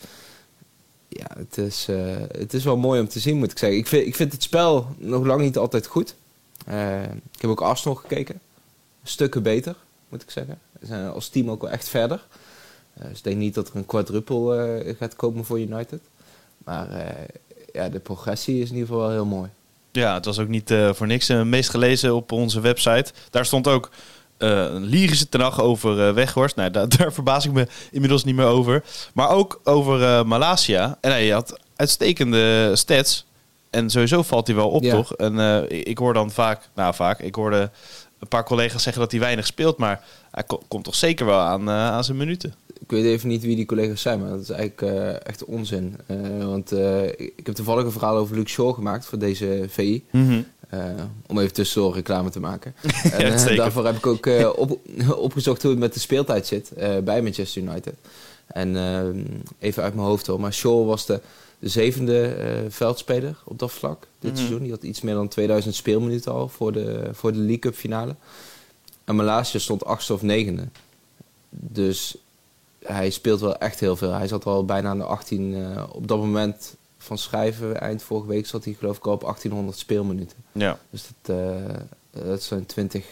Ja, 1.07 1.27
het 1.37 1.57
is, 1.57 1.87
het 2.31 2.53
is 2.53 2.63
wel 2.63 2.77
mooi 2.77 2.99
om 2.99 3.07
te 3.07 3.19
zien, 3.19 3.37
moet 3.37 3.51
ik 3.51 3.57
zeggen. 3.57 3.77
Ik 3.77 3.87
vind, 3.87 4.07
ik 4.07 4.15
vind 4.15 4.31
het 4.31 4.43
spel 4.43 4.87
nog 4.97 5.25
lang 5.25 5.41
niet 5.41 5.57
altijd 5.57 5.87
goed. 5.87 6.15
Ik 7.31 7.41
heb 7.41 7.49
ook 7.49 7.61
Arsenal 7.61 7.95
gekeken. 7.95 8.39
Stukken 9.03 9.43
beter, 9.43 9.75
moet 10.09 10.21
ik 10.21 10.31
zeggen. 10.31 10.59
We 10.79 10.85
zijn 10.85 11.09
als 11.09 11.29
team 11.29 11.49
ook 11.49 11.61
wel 11.61 11.71
echt 11.71 11.89
verder. 11.89 12.27
Dus 12.93 13.17
ik 13.17 13.23
denk 13.23 13.37
niet 13.37 13.53
dat 13.53 13.69
er 13.69 13.75
een 13.75 13.85
quadruple 13.85 14.95
gaat 14.99 15.15
komen 15.15 15.45
voor 15.45 15.59
United. 15.59 16.01
Maar 16.57 17.15
ja, 17.73 17.89
de 17.89 17.99
progressie 17.99 18.61
is 18.61 18.69
in 18.69 18.75
ieder 18.75 18.87
geval 18.87 19.01
wel 19.01 19.11
heel 19.11 19.25
mooi. 19.25 19.49
Ja, 19.97 20.13
het 20.13 20.25
was 20.25 20.39
ook 20.39 20.47
niet 20.47 20.73
voor 20.91 21.07
niks. 21.07 21.27
meest 21.27 21.69
gelezen 21.69 22.15
op 22.15 22.31
onze 22.31 22.59
website. 22.59 23.11
Daar 23.29 23.45
stond 23.45 23.67
ook 23.67 23.89
een 24.37 24.83
lyrische 24.83 25.29
tenag 25.29 25.61
over 25.61 26.13
Weghorst. 26.13 26.55
Nou, 26.55 26.71
daar, 26.71 26.89
daar, 26.97 27.13
verbaas 27.13 27.45
ik 27.45 27.51
me 27.51 27.67
inmiddels 27.91 28.23
niet 28.23 28.35
meer 28.35 28.45
over. 28.45 28.83
Maar 29.13 29.29
ook 29.29 29.61
over 29.63 30.27
Malasia. 30.27 30.97
En 31.01 31.11
hij 31.11 31.29
had 31.29 31.59
uitstekende 31.75 32.71
stats. 32.75 33.25
En 33.69 33.89
sowieso 33.89 34.23
valt 34.23 34.47
hij 34.47 34.55
wel 34.55 34.69
op, 34.69 34.83
toch? 34.83 35.13
En 35.13 35.35
uh, 35.35 35.61
ik 35.69 35.97
hoor 35.97 36.13
dan 36.13 36.31
vaak, 36.31 36.69
nou 36.75 36.93
vaak, 36.93 37.19
ik 37.19 37.35
hoorde 37.35 37.69
een 38.19 38.27
paar 38.27 38.43
collega's 38.43 38.83
zeggen 38.83 39.01
dat 39.01 39.11
hij 39.11 39.19
weinig 39.19 39.45
speelt, 39.45 39.77
maar 39.77 40.03
hij 40.31 40.43
komt 40.67 40.83
toch 40.83 40.95
zeker 40.95 41.25
wel 41.25 41.39
aan, 41.39 41.69
uh, 41.69 41.87
aan 41.87 42.03
zijn 42.03 42.17
minuten. 42.17 42.53
Ik 42.79 42.91
weet 42.91 43.05
even 43.05 43.29
niet 43.29 43.41
wie 43.41 43.55
die 43.55 43.65
collega's 43.65 44.01
zijn, 44.01 44.19
maar 44.19 44.29
dat 44.29 44.39
is 44.39 44.49
eigenlijk 44.49 44.93
uh, 44.93 45.25
echt 45.27 45.45
onzin. 45.45 45.95
want 46.39 46.71
ik 47.17 47.45
heb 47.45 47.55
toevallig 47.55 47.83
een 47.83 47.91
verhaal 47.91 48.15
over 48.17 48.35
Luke 48.35 48.49
Shaw 48.49 48.73
gemaakt 48.73 49.05
voor 49.05 49.19
deze 49.19 49.65
VI. 49.67 50.03
Mm 50.11 50.27
-hmm. 50.27 50.45
om 51.27 51.39
even 51.39 51.53
tussendoor 51.53 51.93
reclame 51.93 52.29
te 52.29 52.39
maken. 52.39 52.75
en 53.11 53.55
daarvoor 53.55 53.85
heb 53.85 53.95
ik 53.95 54.07
ook 54.07 54.25
op, 54.63 54.79
opgezocht 55.17 55.61
hoe 55.61 55.71
het 55.71 55.79
met 55.79 55.93
de 55.93 55.99
speeltijd 55.99 56.47
zit 56.47 56.71
bij 57.03 57.21
Manchester 57.21 57.61
United. 57.61 57.95
En 58.47 58.75
even 59.59 59.83
uit 59.83 59.93
mijn 59.93 60.07
hoofd 60.07 60.27
hoor, 60.27 60.39
maar 60.39 60.53
Shaw 60.53 60.87
was 60.87 61.05
de 61.05 61.21
de 61.59 61.69
zevende 61.69 62.37
uh, 62.39 62.71
veldspeler 62.71 63.37
op 63.45 63.59
dat 63.59 63.71
vlak 63.71 64.07
dit 64.19 64.31
mhm. 64.31 64.39
seizoen. 64.39 64.61
Die 64.61 64.71
had 64.71 64.83
iets 64.83 65.01
meer 65.01 65.13
dan 65.13 65.27
2000 65.27 65.75
speelminuten 65.75 66.31
al 66.31 66.47
voor 66.47 66.71
de, 66.71 67.09
voor 67.11 67.31
de 67.31 67.37
League 67.37 67.59
Cup 67.59 67.75
finale. 67.75 68.15
En 69.03 69.15
Malasia 69.15 69.59
stond 69.59 69.85
achtste 69.85 70.13
of 70.13 70.21
negende. 70.21 70.67
Dus 71.49 72.17
hij 72.83 73.09
speelt 73.09 73.39
wel 73.39 73.57
echt 73.57 73.79
heel 73.79 73.95
veel. 73.95 74.11
Hij 74.11 74.27
zat 74.27 74.45
al 74.45 74.65
bijna 74.65 74.89
aan 74.89 74.97
de 74.97 75.03
18. 75.03 75.51
Uh, 75.51 75.75
eh, 75.75 75.83
op 75.91 76.07
dat 76.07 76.17
moment 76.17 76.75
van 76.97 77.17
schrijven, 77.17 77.81
eind 77.81 78.01
vorige 78.01 78.27
week, 78.27 78.45
zat 78.45 78.63
hij 78.63 78.73
geloof 78.73 78.97
ik 78.97 79.05
al 79.05 79.13
op 79.13 79.21
1800 79.21 79.77
speelminuten. 79.77 80.37
Ja. 80.51 80.79
Dus 80.89 81.09
dat, 81.21 81.35
uh, 81.35 82.25
dat 82.25 82.43
zijn 82.43 82.65
20 82.65 83.05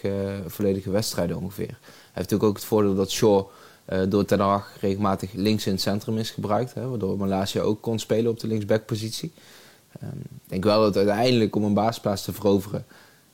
volledige 0.47 0.89
wedstrijden 0.89 1.37
ongeveer. 1.37 1.67
Hij 1.67 1.77
heeft 2.01 2.15
natuurlijk 2.15 2.49
ook 2.49 2.55
het 2.55 2.65
voordeel 2.65 2.95
dat 2.95 3.11
Shaw 3.11 3.45
door 4.09 4.25
Ten 4.25 4.39
Hag 4.39 4.77
regelmatig 4.79 5.33
links 5.33 5.65
in 5.65 5.71
het 5.71 5.81
centrum 5.81 6.17
is 6.17 6.29
gebruikt. 6.31 6.73
Hè, 6.73 6.89
waardoor 6.89 7.17
Malasia 7.17 7.61
ook 7.61 7.81
kon 7.81 7.99
spelen 7.99 8.31
op 8.31 8.39
de 8.39 8.47
linksbackpositie. 8.47 9.33
Um, 10.03 10.19
ik 10.19 10.49
denk 10.49 10.63
wel 10.63 10.81
dat 10.81 10.97
uiteindelijk 10.97 11.55
om 11.55 11.63
een 11.63 11.73
basisplaats 11.73 12.23
te 12.23 12.33
veroveren... 12.33 12.85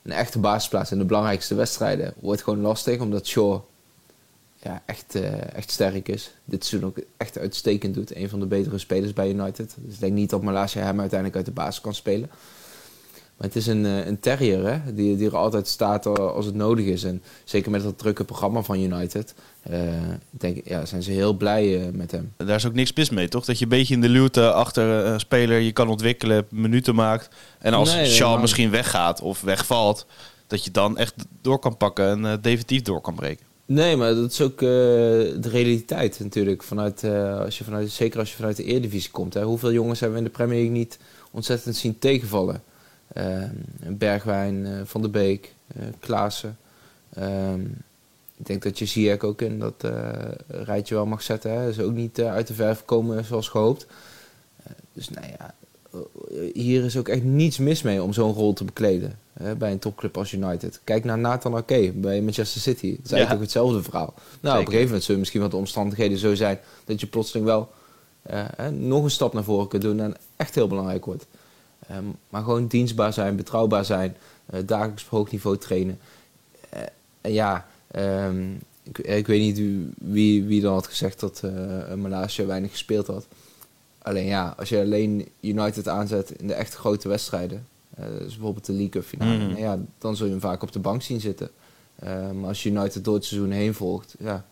een 0.03 0.11
echte 0.11 0.39
basisplaats 0.39 0.91
in 0.91 0.97
de 0.97 1.05
belangrijkste 1.05 1.55
wedstrijden... 1.55 2.13
wordt 2.19 2.43
gewoon 2.43 2.61
lastig, 2.61 2.99
omdat 2.99 3.27
Shaw 3.27 3.59
ja, 4.63 4.81
echt, 4.85 5.15
uh, 5.15 5.53
echt 5.55 5.71
sterk 5.71 6.07
is. 6.07 6.35
Dit 6.45 6.65
seizoen 6.65 6.89
ook 6.89 7.03
echt 7.17 7.37
uitstekend 7.37 7.93
doet. 7.93 8.15
Een 8.15 8.29
van 8.29 8.39
de 8.39 8.45
betere 8.45 8.77
spelers 8.77 9.13
bij 9.13 9.29
United. 9.29 9.75
Dus 9.77 9.93
ik 9.93 9.99
denk 9.99 10.13
niet 10.13 10.29
dat 10.29 10.41
Malasia 10.41 10.83
hem 10.83 10.99
uiteindelijk 10.99 11.37
uit 11.37 11.45
de 11.45 11.61
basis 11.61 11.81
kan 11.81 11.93
spelen. 11.93 12.29
Maar 13.37 13.49
het 13.49 13.55
is 13.55 13.67
een, 13.67 13.85
eh, 13.85 14.05
een 14.05 14.19
terrier 14.19 14.65
hè? 14.65 14.93
Die, 14.93 15.17
die 15.17 15.27
er 15.27 15.37
altijd 15.37 15.67
staat 15.67 16.05
als 16.05 16.45
het 16.45 16.55
nodig 16.55 16.85
is. 16.85 17.03
En 17.03 17.23
zeker 17.43 17.71
met 17.71 17.83
dat 17.83 17.97
drukke 17.97 18.23
programma 18.23 18.61
van 18.61 18.79
United... 18.79 19.33
Uh, 19.71 19.79
denk, 20.29 20.67
ja, 20.67 20.85
zijn 20.85 21.03
ze 21.03 21.11
heel 21.11 21.33
blij 21.33 21.79
uh, 21.79 21.93
met 21.93 22.11
hem. 22.11 22.33
Daar 22.37 22.55
is 22.55 22.65
ook 22.65 22.73
niks 22.73 22.93
mis 22.93 23.09
mee, 23.09 23.27
toch? 23.27 23.45
Dat 23.45 23.57
je 23.57 23.63
een 23.63 23.69
beetje 23.69 23.93
in 23.93 24.01
de 24.01 24.09
luwte 24.09 24.51
achter 24.51 24.83
een 24.83 25.19
speler 25.19 25.59
je 25.59 25.71
kan 25.71 25.87
ontwikkelen, 25.87 26.45
minuten 26.49 26.95
maakt. 26.95 27.35
En 27.59 27.73
als 27.73 27.93
nee, 27.93 28.05
Shaw 28.05 28.41
misschien 28.41 28.69
weggaat 28.69 29.21
of 29.21 29.41
wegvalt, 29.41 30.05
dat 30.47 30.63
je 30.63 30.71
dan 30.71 30.97
echt 30.97 31.13
door 31.41 31.59
kan 31.59 31.77
pakken 31.77 32.25
en 32.25 32.41
definitief 32.41 32.81
door 32.81 33.01
kan 33.01 33.15
breken. 33.15 33.50
Nee, 33.73 33.95
maar 33.95 34.15
dat 34.15 34.31
is 34.31 34.41
ook 34.41 34.59
de 34.59 35.39
realiteit 35.41 36.19
natuurlijk. 36.19 36.63
Vanuit, 36.63 37.03
als 37.43 37.57
je 37.57 37.63
vanuit, 37.63 37.89
zeker 37.91 38.19
als 38.19 38.29
je 38.29 38.35
vanuit 38.35 38.57
de 38.57 38.63
Eredivisie 38.63 39.11
komt. 39.11 39.33
Hè. 39.33 39.43
Hoeveel 39.43 39.71
jongens 39.71 39.99
hebben 39.99 40.17
we 40.19 40.25
in 40.25 40.31
de 40.31 40.37
Premier 40.37 40.57
League 40.57 40.77
niet 40.77 40.99
ontzettend 41.31 41.75
zien 41.75 41.99
tegenvallen. 41.99 42.63
Ehm, 43.13 43.49
Bergwijn, 43.87 44.81
Van 44.87 45.01
der 45.01 45.09
Beek, 45.09 45.53
Klaassen. 45.99 46.57
Ehm, 47.13 47.61
ik 48.37 48.45
denk 48.45 48.63
dat 48.63 48.79
je 48.79 48.85
Ziyech 48.85 49.21
ook 49.21 49.41
in 49.41 49.59
dat 49.59 49.87
rijtje 50.47 50.95
wel 50.95 51.05
mag 51.05 51.21
zetten. 51.21 51.51
Hè. 51.51 51.69
Is 51.69 51.79
ook 51.79 51.93
niet 51.93 52.21
uit 52.21 52.47
de 52.47 52.53
verf 52.53 52.85
komen 52.85 53.25
zoals 53.25 53.47
gehoopt. 53.47 53.85
dus 54.93 55.09
nou 55.09 55.27
ja, 55.37 55.53
hier 56.53 56.83
is 56.83 56.97
ook 56.97 57.07
echt 57.07 57.23
niets 57.23 57.57
mis 57.57 57.81
mee 57.81 58.03
om 58.03 58.13
zo'n 58.13 58.33
rol 58.33 58.53
te 58.53 58.63
bekleden. 58.63 59.19
Hè, 59.33 59.55
bij 59.55 59.71
een 59.71 59.79
topclub 59.79 60.17
als 60.17 60.31
United. 60.31 60.79
Kijk 60.83 61.03
naar 61.03 61.17
Nathan 61.17 61.55
Ake 61.55 61.91
bij 61.95 62.21
Manchester 62.21 62.61
City. 62.61 62.95
Dat 62.95 63.05
is 63.05 63.11
eigenlijk 63.11 63.41
ook 63.41 63.45
hetzelfde 63.45 63.83
verhaal. 63.83 64.13
Nou, 64.39 64.55
op 64.55 64.61
een 64.61 64.65
gegeven 64.65 64.85
moment 64.85 65.03
zullen 65.03 65.19
misschien 65.19 65.41
wat 65.41 65.51
de 65.51 65.57
omstandigheden 65.57 66.17
zo 66.17 66.35
zijn 66.35 66.59
dat 66.85 66.99
je 66.99 67.07
plotseling 67.07 67.45
wel 67.45 67.69
uh, 68.31 68.67
nog 68.67 69.03
een 69.03 69.11
stap 69.11 69.33
naar 69.33 69.43
voren 69.43 69.67
kunt 69.67 69.81
doen 69.81 69.99
en 69.99 70.15
echt 70.35 70.55
heel 70.55 70.67
belangrijk 70.67 71.05
wordt. 71.05 71.25
Um, 71.91 72.15
maar 72.29 72.43
gewoon 72.43 72.67
dienstbaar 72.67 73.13
zijn, 73.13 73.35
betrouwbaar 73.35 73.85
zijn, 73.85 74.17
uh, 74.53 74.59
dagelijks 74.65 75.03
op 75.03 75.09
hoog 75.09 75.31
niveau 75.31 75.57
trainen. 75.57 75.99
Uh, 76.73 76.81
en 77.21 77.33
ja, 77.33 77.67
um, 77.95 78.59
ik, 78.83 78.97
ik, 78.97 79.27
weet 79.27 79.41
niet 79.41 79.87
wie, 79.97 80.43
wie 80.43 80.61
dan 80.61 80.73
had 80.73 80.87
gezegd 80.87 81.19
dat 81.19 81.41
uh, 81.45 81.93
Malaysia 81.93 82.45
weinig 82.45 82.71
gespeeld 82.71 83.07
had. 83.07 83.27
Alleen 84.01 84.25
ja, 84.25 84.53
als 84.57 84.69
je 84.69 84.79
alleen 84.79 85.27
United 85.39 85.87
aanzet 85.87 86.31
in 86.31 86.47
de 86.47 86.53
echt 86.53 86.75
grote 86.75 87.07
wedstrijden, 87.07 87.67
dus 88.09 88.33
bijvoorbeeld 88.33 88.65
de 88.65 88.71
League 88.71 88.89
Cup 88.89 89.03
finale, 89.03 89.37
mm. 89.37 89.57
ja, 89.57 89.79
dan 89.97 90.15
zul 90.15 90.25
je 90.25 90.31
hem 90.31 90.41
vaak 90.41 90.63
op 90.63 90.71
de 90.71 90.79
bank 90.79 91.01
zien 91.01 91.19
zitten. 91.19 91.49
Uh, 92.03 92.31
maar 92.31 92.47
als 92.47 92.63
je 92.63 92.69
United 92.69 93.03
door 93.03 93.13
het 93.13 93.25
seizoen 93.25 93.51
heen 93.51 93.73
volgt, 93.73 94.15
ja, 94.19 94.45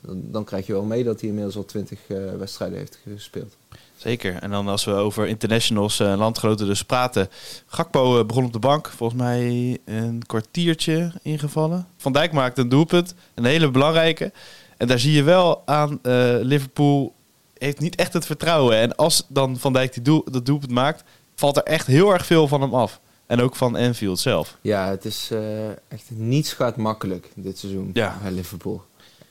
dan, 0.00 0.22
dan 0.30 0.44
krijg 0.44 0.66
je 0.66 0.72
wel 0.72 0.84
mee 0.84 1.04
dat 1.04 1.20
hij 1.20 1.28
inmiddels 1.28 1.56
al 1.56 1.64
twintig 1.64 1.98
uh, 2.08 2.34
wedstrijden 2.34 2.78
heeft 2.78 2.98
gespeeld. 3.12 3.56
Zeker. 3.96 4.34
En 4.34 4.50
dan 4.50 4.68
als 4.68 4.84
we 4.84 4.92
over 4.92 5.26
internationals 5.26 6.00
en 6.00 6.18
landgenoten 6.18 6.66
dus 6.66 6.84
praten. 6.84 7.28
Gakpo 7.66 8.24
begon 8.24 8.44
op 8.44 8.52
de 8.52 8.58
bank. 8.58 8.88
Volgens 8.88 9.20
mij 9.20 9.78
een 9.84 10.22
kwartiertje 10.26 11.12
ingevallen. 11.22 11.86
Van 11.96 12.12
Dijk 12.12 12.32
maakte 12.32 12.60
een 12.60 12.68
doelpunt. 12.68 13.14
Een 13.34 13.44
hele 13.44 13.70
belangrijke. 13.70 14.32
En 14.76 14.86
daar 14.86 14.98
zie 14.98 15.12
je 15.12 15.22
wel 15.22 15.62
aan 15.66 16.00
Liverpool 16.42 17.14
heeft 17.58 17.80
niet 17.80 17.96
echt 17.96 18.12
het 18.12 18.26
vertrouwen. 18.26 18.76
En 18.76 18.96
als 18.96 19.24
dan 19.28 19.56
Van 19.56 19.72
Dijk 19.72 19.92
die 19.92 20.02
doel, 20.02 20.24
dat 20.30 20.46
doelpunt 20.46 20.70
maakt, 20.70 21.04
valt 21.38 21.56
er 21.56 21.62
echt 21.62 21.86
heel 21.86 22.12
erg 22.12 22.26
veel 22.26 22.48
van 22.48 22.60
hem 22.60 22.74
af. 22.74 23.00
En 23.26 23.40
ook 23.40 23.56
van 23.56 23.76
Enfield 23.76 24.18
zelf. 24.18 24.56
Ja, 24.60 24.88
het 24.88 25.04
is 25.04 25.30
uh, 25.32 25.68
echt 25.68 26.04
niets 26.08 26.52
gaat 26.52 26.76
makkelijk 26.76 27.30
dit 27.34 27.58
seizoen 27.58 27.90
ja. 27.92 28.18
bij 28.22 28.30
Liverpool. 28.30 28.82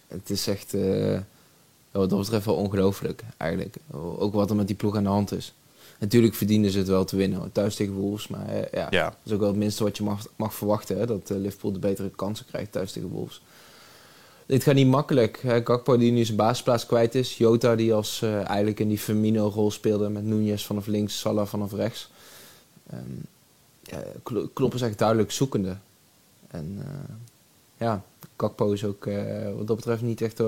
Het 0.08 0.30
is 0.30 0.48
echt, 0.48 0.74
uh, 0.74 1.20
wat 1.92 2.10
dat 2.10 2.20
betreft 2.20 2.46
wel 2.46 2.56
ongelooflijk 2.56 3.24
eigenlijk. 3.38 3.76
Ook 3.92 4.34
wat 4.34 4.50
er 4.50 4.56
met 4.56 4.68
die 4.68 4.76
ploeg 4.76 4.96
aan 4.96 5.04
de 5.04 5.10
hand 5.10 5.32
is. 5.32 5.54
Natuurlijk 6.00 6.36
verdienen 6.36 6.72
ze 6.72 6.78
het 6.78 6.88
wel 6.88 7.06
te 7.06 7.16
winnen, 7.16 7.52
thuis 7.52 7.76
tegen 7.76 7.94
Wolves. 7.94 8.28
Maar 8.28 8.50
uh, 8.50 8.62
ja, 8.72 8.88
ja, 8.90 9.06
dat 9.06 9.18
is 9.24 9.32
ook 9.32 9.40
wel 9.40 9.50
het 9.50 9.58
minste 9.58 9.84
wat 9.84 9.98
je 9.98 10.04
mag, 10.04 10.28
mag 10.36 10.54
verwachten. 10.54 10.98
Hè, 10.98 11.06
dat 11.06 11.30
Liverpool 11.30 11.72
de 11.72 11.80
betere 11.80 12.10
kansen 12.10 12.46
krijgt 12.46 12.72
thuis 12.72 12.92
tegen 12.92 13.10
Wolves. 13.10 13.42
Dit 14.48 14.64
gaat 14.64 14.76
niet 14.76 14.88
makkelijk. 14.88 15.44
Gakpo 15.64 15.98
die 15.98 16.12
nu 16.12 16.26
zijn 16.26 16.38
basisplaats 16.38 16.86
kwijt 16.86 17.16
is. 17.16 17.38
Jota 17.38 17.76
die 17.76 17.94
als 17.94 18.22
uh, 18.24 18.48
eigenlijk 18.48 18.80
in 18.80 18.88
die 18.88 18.98
Firmino-rol 18.98 19.72
speelde 19.72 20.10
met 20.10 20.26
Nunez 20.26 20.66
vanaf 20.66 20.86
links, 20.86 21.20
Salah 21.20 21.48
vanaf 21.48 21.74
rechts. 21.74 22.10
Um, 22.94 23.22
ja, 23.82 24.04
Klopp 24.54 24.74
is 24.74 24.82
echt 24.82 24.98
duidelijk 24.98 25.32
zoekende. 25.32 25.78
En 26.48 26.76
uh, 26.80 26.86
ja, 27.78 28.04
Gakpo 28.38 28.72
is 28.72 28.84
ook 28.84 29.06
uh, 29.06 29.56
wat 29.58 29.68
dat 29.68 29.76
betreft 29.76 30.02
niet 30.02 30.22
echt 30.22 30.40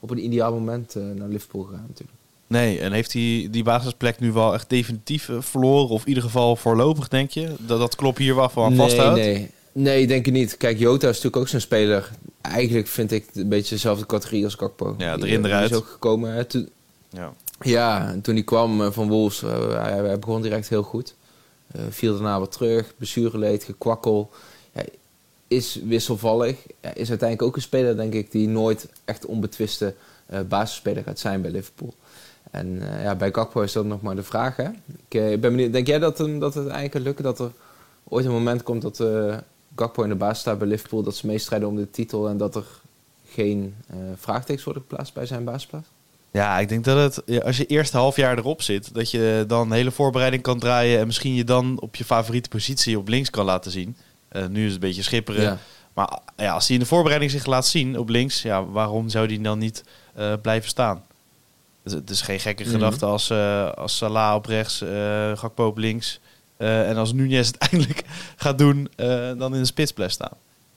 op 0.00 0.10
een 0.10 0.24
ideaal 0.24 0.52
moment 0.52 0.94
naar 0.94 1.28
Liverpool 1.28 1.62
gegaan 1.62 1.86
natuurlijk. 1.88 2.18
Nee, 2.46 2.80
en 2.80 2.92
heeft 2.92 3.12
hij 3.12 3.48
die 3.50 3.64
basisplek 3.64 4.20
nu 4.20 4.32
wel 4.32 4.54
echt 4.54 4.68
definitief 4.68 5.30
verloren? 5.38 5.88
Of 5.88 6.02
in 6.02 6.08
ieder 6.08 6.22
geval 6.22 6.56
voorlopig, 6.56 7.08
denk 7.08 7.30
je? 7.30 7.54
Dat, 7.58 7.78
dat 7.78 7.96
Klopp 7.96 8.16
hier 8.16 8.34
wel 8.34 8.48
van 8.48 8.68
nee, 8.68 8.78
vasthoudt? 8.78 9.18
Nee, 9.18 9.50
nee, 9.76 10.06
denk 10.06 10.26
ik 10.26 10.32
niet. 10.32 10.56
Kijk, 10.56 10.78
Jota 10.78 11.08
is 11.08 11.14
natuurlijk 11.14 11.36
ook 11.36 11.48
zo'n 11.48 11.60
speler 11.60 12.10
eigenlijk 12.46 12.86
vind 12.86 13.12
ik 13.12 13.26
een 13.34 13.48
beetje 13.48 13.74
dezelfde 13.74 14.06
categorie 14.06 14.44
als 14.44 14.56
Kakpo. 14.56 14.94
Ja, 14.98 15.16
erin 15.16 15.44
eruit. 15.44 15.70
is 15.70 15.76
ook 15.76 15.86
gekomen. 15.86 16.32
Hè, 16.32 16.44
toen, 16.44 16.68
ja. 17.08 17.32
ja, 17.60 18.08
en 18.08 18.20
toen 18.20 18.34
hij 18.34 18.44
kwam 18.44 18.82
eh, 18.82 18.90
van 18.90 19.08
Wolves, 19.08 19.42
uh, 19.42 19.82
hij, 19.82 19.92
hij, 19.92 20.18
begon 20.18 20.42
direct 20.42 20.68
heel 20.68 20.82
goed. 20.82 21.14
Uh, 21.76 21.82
viel 21.90 22.12
daarna 22.12 22.38
wat 22.38 22.52
terug, 22.52 22.92
blessureleed, 22.96 23.64
gekwakkel. 23.64 24.30
Ja, 24.72 24.82
is 25.48 25.80
wisselvallig. 25.84 26.56
Ja, 26.80 26.94
is 26.94 27.08
uiteindelijk 27.08 27.42
ook 27.42 27.56
een 27.56 27.62
speler, 27.62 27.96
denk 27.96 28.12
ik, 28.12 28.30
die 28.30 28.48
nooit 28.48 28.88
echt 29.04 29.26
onbetwiste 29.26 29.94
uh, 30.30 30.40
basisspeler 30.48 31.02
gaat 31.02 31.18
zijn 31.18 31.42
bij 31.42 31.50
Liverpool. 31.50 31.94
En 32.50 32.82
ja, 33.02 33.14
bij 33.14 33.30
Kakpo 33.30 33.60
is 33.60 33.72
dat 33.72 33.84
nog 33.84 34.02
maar 34.02 34.16
de 34.16 34.22
vraag. 34.22 34.56
Hè? 34.56 34.68
Ik, 35.08 35.40
ben 35.40 35.40
benieuwd, 35.40 35.72
denk 35.72 35.86
jij 35.86 35.98
dat, 35.98 36.16
dat 36.16 36.54
het 36.54 36.66
eigenlijk 36.66 36.92
gaat 36.92 37.02
lukken 37.02 37.24
dat 37.24 37.38
er 37.38 37.50
ooit 38.08 38.24
een 38.24 38.30
moment 38.30 38.62
komt 38.62 38.82
dat 38.82 38.98
Gakpo 39.76 40.02
in 40.02 40.08
de 40.08 40.14
baas 40.14 40.38
staat 40.38 40.58
bij 40.58 40.68
Liverpool, 40.68 41.02
dat 41.02 41.16
ze 41.16 41.26
meestrijden 41.26 41.68
om 41.68 41.76
de 41.76 41.90
titel 41.90 42.28
en 42.28 42.36
dat 42.36 42.54
er 42.54 42.64
geen 43.28 43.74
uh, 43.90 43.96
vraagtekens 44.16 44.64
worden 44.64 44.82
geplaatst 44.88 45.14
bij 45.14 45.26
zijn 45.26 45.44
baasplaats? 45.44 45.88
Ja, 46.30 46.58
ik 46.58 46.68
denk 46.68 46.84
dat 46.84 47.16
het, 47.16 47.44
als 47.44 47.56
je 47.56 47.66
eerste 47.66 47.96
half 47.96 48.16
jaar 48.16 48.38
erop 48.38 48.62
zit, 48.62 48.94
dat 48.94 49.10
je 49.10 49.44
dan 49.46 49.72
hele 49.72 49.90
voorbereiding 49.90 50.42
kan 50.42 50.58
draaien 50.58 51.00
en 51.00 51.06
misschien 51.06 51.34
je 51.34 51.44
dan 51.44 51.80
op 51.80 51.96
je 51.96 52.04
favoriete 52.04 52.48
positie 52.48 52.98
op 52.98 53.08
links 53.08 53.30
kan 53.30 53.44
laten 53.44 53.70
zien. 53.70 53.96
Uh, 54.32 54.46
nu 54.46 54.58
is 54.58 54.64
het 54.64 54.74
een 54.74 54.88
beetje 54.88 55.02
schipperen. 55.02 55.58
Maar 55.92 56.18
ja, 56.36 56.52
als 56.52 56.66
hij 56.66 56.76
in 56.76 56.82
de 56.82 56.88
voorbereiding 56.88 57.30
zich 57.30 57.46
laat 57.46 57.66
zien 57.66 57.98
op 57.98 58.08
links, 58.08 58.42
ja, 58.42 58.64
waarom 58.64 59.08
zou 59.08 59.26
die 59.26 59.40
dan 59.40 59.58
niet 59.58 59.84
uh, 60.18 60.32
blijven 60.42 60.68
staan? 60.68 61.04
Het 61.82 62.10
is 62.10 62.20
geen 62.20 62.40
gekke 62.40 62.64
mm 62.64 62.70
gedachte 62.70 63.06
als, 63.06 63.30
uh, 63.30 63.72
als 63.72 63.96
Salah 63.96 64.34
op 64.34 64.46
rechts, 64.46 64.84
Gakpo 65.34 65.66
op 65.66 65.78
links. 65.78 66.20
Uh, 66.58 66.88
en 66.88 66.96
als 66.96 67.12
Nunez 67.12 67.46
het 67.46 67.56
eindelijk 67.70 68.02
gaat 68.36 68.58
doen, 68.58 68.88
uh, 68.96 69.06
dan 69.38 69.54
in 69.54 69.60
de 69.60 69.66
spitsples 69.66 70.12
staan. 70.12 70.36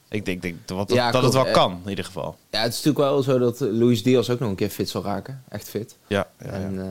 Ik 0.09 0.25
denk, 0.25 0.41
denk 0.41 0.55
dat, 0.65 0.91
ja, 0.91 1.11
dat 1.11 1.23
het 1.23 1.33
wel 1.33 1.51
kan, 1.51 1.79
in 1.83 1.89
ieder 1.89 2.05
geval. 2.05 2.35
Ja, 2.49 2.61
het 2.61 2.73
is 2.73 2.83
natuurlijk 2.83 3.11
wel 3.11 3.23
zo 3.23 3.39
dat 3.39 3.59
Luis 3.59 4.03
Diaz 4.03 4.29
ook 4.29 4.39
nog 4.39 4.49
een 4.49 4.55
keer 4.55 4.69
fit 4.69 4.89
zal 4.89 5.03
raken. 5.03 5.43
Echt 5.49 5.69
fit. 5.69 5.95
Ja. 6.07 6.27
ja 6.39 6.45
en 6.45 6.73
uh, 6.73 6.85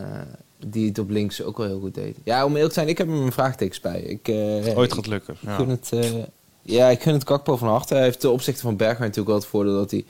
die 0.71 0.88
het 0.88 0.99
op 0.99 1.11
links 1.11 1.42
ook 1.42 1.57
wel 1.57 1.66
heel 1.66 1.80
goed 1.80 1.95
deed. 1.95 2.16
Ja, 2.25 2.45
om 2.45 2.52
eerlijk 2.52 2.68
te 2.68 2.75
zijn, 2.75 2.88
ik 2.88 2.99
heb 2.99 3.07
hem 3.07 3.23
een 3.23 3.33
vraagtekens 3.33 3.80
bij. 3.80 4.00
Ik, 4.00 4.28
Ooit 4.76 4.92
gaat 4.92 5.07
lukken. 5.07 5.35
Ik 5.35 5.49
ja. 5.49 5.66
het, 5.66 5.92
ja, 6.62 6.88
ik 6.88 7.02
gun 7.02 7.12
het 7.12 7.25
Kakpo 7.25 7.57
van 7.57 7.68
harte. 7.68 7.95
Hij 7.95 8.02
heeft 8.02 8.21
de 8.21 8.30
opzichte 8.30 8.61
van 8.61 8.76
Bergwijn 8.76 9.11
natuurlijk 9.11 9.28
wel 9.28 9.37
het 9.37 9.47
voordeel 9.47 9.75
dat 9.75 9.90
hij... 9.90 10.04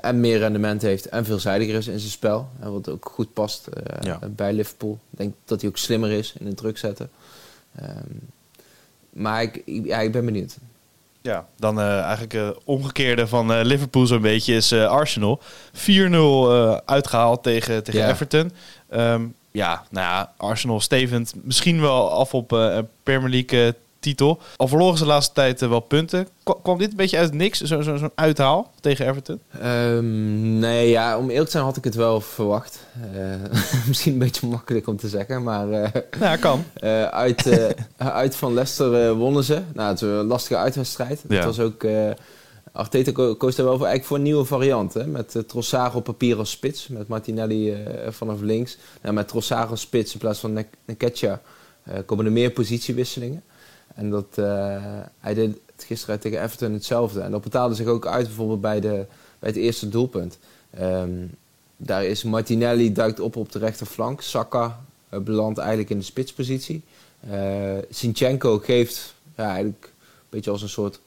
en 0.00 0.20
meer 0.20 0.38
rendement 0.38 0.82
heeft 0.82 1.08
en 1.08 1.24
veelzijdiger 1.24 1.74
is 1.74 1.86
in 1.86 1.98
zijn 1.98 2.10
spel. 2.10 2.48
wat 2.60 2.88
ook 2.88 3.10
goed 3.12 3.32
past 3.32 3.68
bij 4.30 4.52
Liverpool. 4.52 4.98
Ik 5.10 5.18
denk 5.18 5.34
dat 5.44 5.60
hij 5.60 5.70
ook 5.70 5.76
slimmer 5.76 6.10
is 6.10 6.34
in 6.38 6.46
het 6.46 6.56
druk 6.56 6.78
zetten. 6.78 7.10
Um, 7.82 8.20
maar 9.10 9.42
ik, 9.42 9.62
ja, 9.64 9.98
ik 9.98 10.12
ben 10.12 10.24
benieuwd. 10.24 10.56
Ja, 11.22 11.46
dan 11.56 11.78
uh, 11.78 12.00
eigenlijk 12.00 12.34
uh, 12.34 12.48
omgekeerde 12.64 13.26
van 13.26 13.52
uh, 13.52 13.60
Liverpool 13.62 14.06
zo'n 14.06 14.20
beetje 14.20 14.54
is 14.54 14.72
Arsenal. 14.72 15.40
4-0 15.72 15.80
uitgehaald 16.84 17.42
tegen, 17.42 17.84
tegen 17.84 18.08
Everton. 18.08 18.52
Um, 18.90 19.34
ja, 19.50 19.84
nou 19.90 20.06
ja, 20.06 20.32
Arsenal 20.36 20.80
stevend 20.80 21.34
misschien 21.42 21.80
wel 21.80 22.10
af 22.10 22.34
op 22.34 22.48
Premier 23.02 23.30
League 23.30 23.74
titel. 24.04 24.38
Al 24.56 24.68
verloren 24.68 24.98
ze 24.98 25.02
de 25.02 25.08
laatste 25.08 25.32
tijd 25.32 25.60
wel 25.60 25.80
punten. 25.80 26.28
Kwam 26.62 26.78
dit 26.78 26.90
een 26.90 26.96
beetje 26.96 27.18
uit 27.18 27.32
niks, 27.32 27.60
zo'n 27.60 27.82
zo, 27.82 27.96
zo 27.96 28.10
uithaal 28.14 28.72
tegen 28.80 29.08
Everton? 29.08 29.40
Um, 29.64 30.58
nee, 30.58 30.88
ja, 30.88 31.18
om 31.18 31.28
eerlijk 31.28 31.44
te 31.44 31.50
zijn 31.50 31.64
had 31.64 31.76
ik 31.76 31.84
het 31.84 31.94
wel 31.94 32.20
verwacht. 32.20 32.86
Uh, 33.14 33.34
misschien 33.88 34.12
een 34.12 34.18
beetje 34.18 34.46
makkelijk 34.46 34.86
om 34.86 34.96
te 34.96 35.08
zeggen, 35.08 35.42
maar... 35.42 35.68
Uh, 35.68 35.86
ja, 36.20 36.36
kan. 36.36 36.64
Uh, 36.80 37.04
uit, 37.24 37.72
uit 37.96 38.36
van 38.36 38.54
Leicester 38.54 39.14
wonnen 39.14 39.44
ze. 39.44 39.62
Nou, 39.74 39.88
het 39.88 40.02
is 40.02 40.08
een 40.08 40.26
lastige 40.26 40.56
uitwedstrijd. 40.56 41.22
Ja. 41.28 41.36
Het 41.36 41.44
was 41.44 41.60
ook... 41.60 41.86
Arteta 42.72 43.12
koos 43.12 43.56
daar 43.56 43.66
wel 43.66 43.76
voor, 43.76 43.86
eigenlijk 43.86 44.04
voor 44.04 44.16
een 44.16 44.22
nieuwe 44.22 44.44
variant. 44.44 44.94
Hè? 44.94 45.06
Met 45.06 45.34
uh, 45.34 45.42
Trossard 45.42 45.94
op 45.94 46.04
papier 46.04 46.38
als 46.38 46.50
spits. 46.50 46.88
Met 46.88 47.08
Martinelli 47.08 47.76
vanaf 48.08 48.40
links. 48.40 48.78
Nou, 49.02 49.14
met 49.14 49.28
Trossard 49.28 49.70
als 49.70 49.80
spits 49.80 50.12
in 50.12 50.18
plaats 50.18 50.38
van 50.38 50.64
Nketiah 50.86 51.38
komen 52.06 52.24
er 52.24 52.32
meer 52.32 52.50
positiewisselingen. 52.50 53.42
En 53.94 54.10
dat, 54.10 54.26
hij 55.20 55.34
deed 55.34 55.56
gisteren 55.84 56.20
tegen 56.20 56.42
Everton 56.42 56.72
hetzelfde. 56.72 57.20
En 57.20 57.30
dat 57.30 57.42
betaalde 57.42 57.74
zich 57.74 57.86
ook 57.86 58.06
uit 58.06 58.26
bijvoorbeeld 58.26 58.60
bij, 58.60 58.80
de, 58.80 59.06
bij 59.38 59.50
het 59.50 59.56
eerste 59.56 59.88
doelpunt. 59.88 60.38
Um, 60.80 61.30
daar 61.76 62.04
is 62.04 62.22
Martinelli 62.22 62.92
duikt 62.92 63.20
op 63.20 63.36
op 63.36 63.52
de 63.52 63.58
rechterflank. 63.58 64.20
Saka 64.20 64.80
uh, 65.10 65.20
belandt 65.20 65.58
eigenlijk 65.58 65.90
in 65.90 65.98
de 65.98 66.04
spitspositie. 66.04 66.82
Uh, 67.30 67.76
Sinchenko 67.90 68.58
geeft 68.58 69.14
ja, 69.36 69.46
eigenlijk 69.46 69.84
een 69.84 70.28
beetje 70.30 70.50
als 70.50 70.62
een 70.62 70.68
soort 70.68 71.00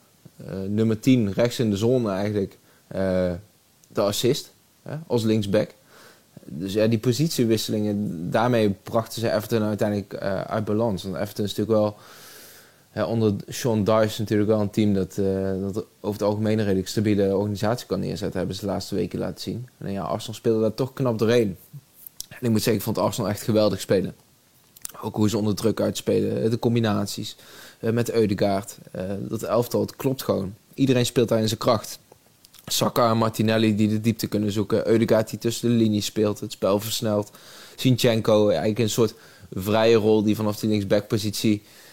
nummer 0.68 1.00
10 1.00 1.34
rechts 1.34 1.60
in 1.60 1.70
de 1.70 1.78
zone 1.78 2.12
eigenlijk 2.12 2.58
de 3.88 4.02
assist 4.02 4.52
als 5.08 5.24
linksback. 5.24 5.70
Dus 6.44 6.74
ja, 6.74 6.88
die 6.88 7.00
positiewisselingen, 7.00 8.28
daarmee 8.32 8.70
brachten 8.84 9.22
ze 9.22 9.32
Everton 9.32 9.64
uiteindelijk 9.64 10.16
uit 10.48 10.66
balans. 10.66 11.04
Want 11.04 11.16
Everton 11.16 11.46
is 11.46 11.56
natuurlijk 11.56 11.80
wel 11.80 11.98
onder 13.06 13.34
Sean 13.48 13.84
Dyche 13.84 14.22
natuurlijk 14.22 14.50
wel 14.50 14.62
een 14.62 14.70
team 14.70 14.94
dat, 14.94 15.18
uh, 15.20 15.52
dat 15.62 15.86
over 16.00 16.20
het 16.20 16.22
algemeen 16.22 16.60
een 16.60 16.66
redelijk 16.66 16.88
stabiele 16.88 17.36
organisatie 17.36 17.88
kan 17.88 18.00
neerzetten. 18.00 18.38
Hebben 18.38 18.56
ze 18.56 18.66
de 18.66 18.72
laatste 18.72 18.96
weken 18.96 19.20
laten 19.20 19.42
zien. 19.42 19.68
En 19.78 19.92
ja, 19.92 20.02
Arsenal 20.02 20.36
speelde 20.36 20.62
daar 20.62 20.74
toch 20.74 20.94
knap 20.94 21.20
doorheen. 21.20 21.58
En 22.30 22.38
ik 22.40 22.50
moet 22.50 22.62
zeggen, 22.62 22.74
ik 22.74 22.82
vond 22.82 22.98
Arsenal 22.98 23.30
echt 23.30 23.42
geweldig 23.42 23.80
spelen. 23.80 24.16
Ook 25.02 25.16
hoe 25.16 25.30
ze 25.30 25.38
onder 25.38 25.56
druk 25.56 25.82
uitspelen, 25.82 26.50
de 26.50 26.60
combinaties 26.60 27.36
met 27.80 28.12
Eudegaard. 28.12 28.78
dat 29.20 29.44
elftal, 29.44 29.82
het 29.82 29.96
klopt 29.96 30.24
gewoon. 30.24 30.54
Iedereen 30.74 31.06
speelt 31.06 31.30
daar 31.30 31.40
in 31.40 31.48
zijn 31.48 31.60
kracht. 31.60 32.00
Saka 32.66 33.10
en 33.10 33.18
Martinelli 33.18 33.76
die 33.76 33.88
de 33.88 34.02
diepte 34.02 34.28
kunnen 34.28 34.52
zoeken. 34.52 34.88
Eudegaard 34.88 35.30
die 35.30 35.40
tussen 35.40 35.70
de 35.70 35.76
linies 35.76 36.06
speelt, 36.06 36.40
het 36.40 36.52
spel 36.52 36.80
versnelt. 36.80 37.32
Sinchenko 37.76 38.48
eigenlijk 38.48 38.80
een 38.80 38.90
soort 38.90 39.14
vrije 39.54 39.96
rol 39.96 40.24
die 40.24 40.36
vanaf 40.36 40.60
die 40.60 40.70
linksbackpositie 40.70 41.62
uh, 41.62 41.87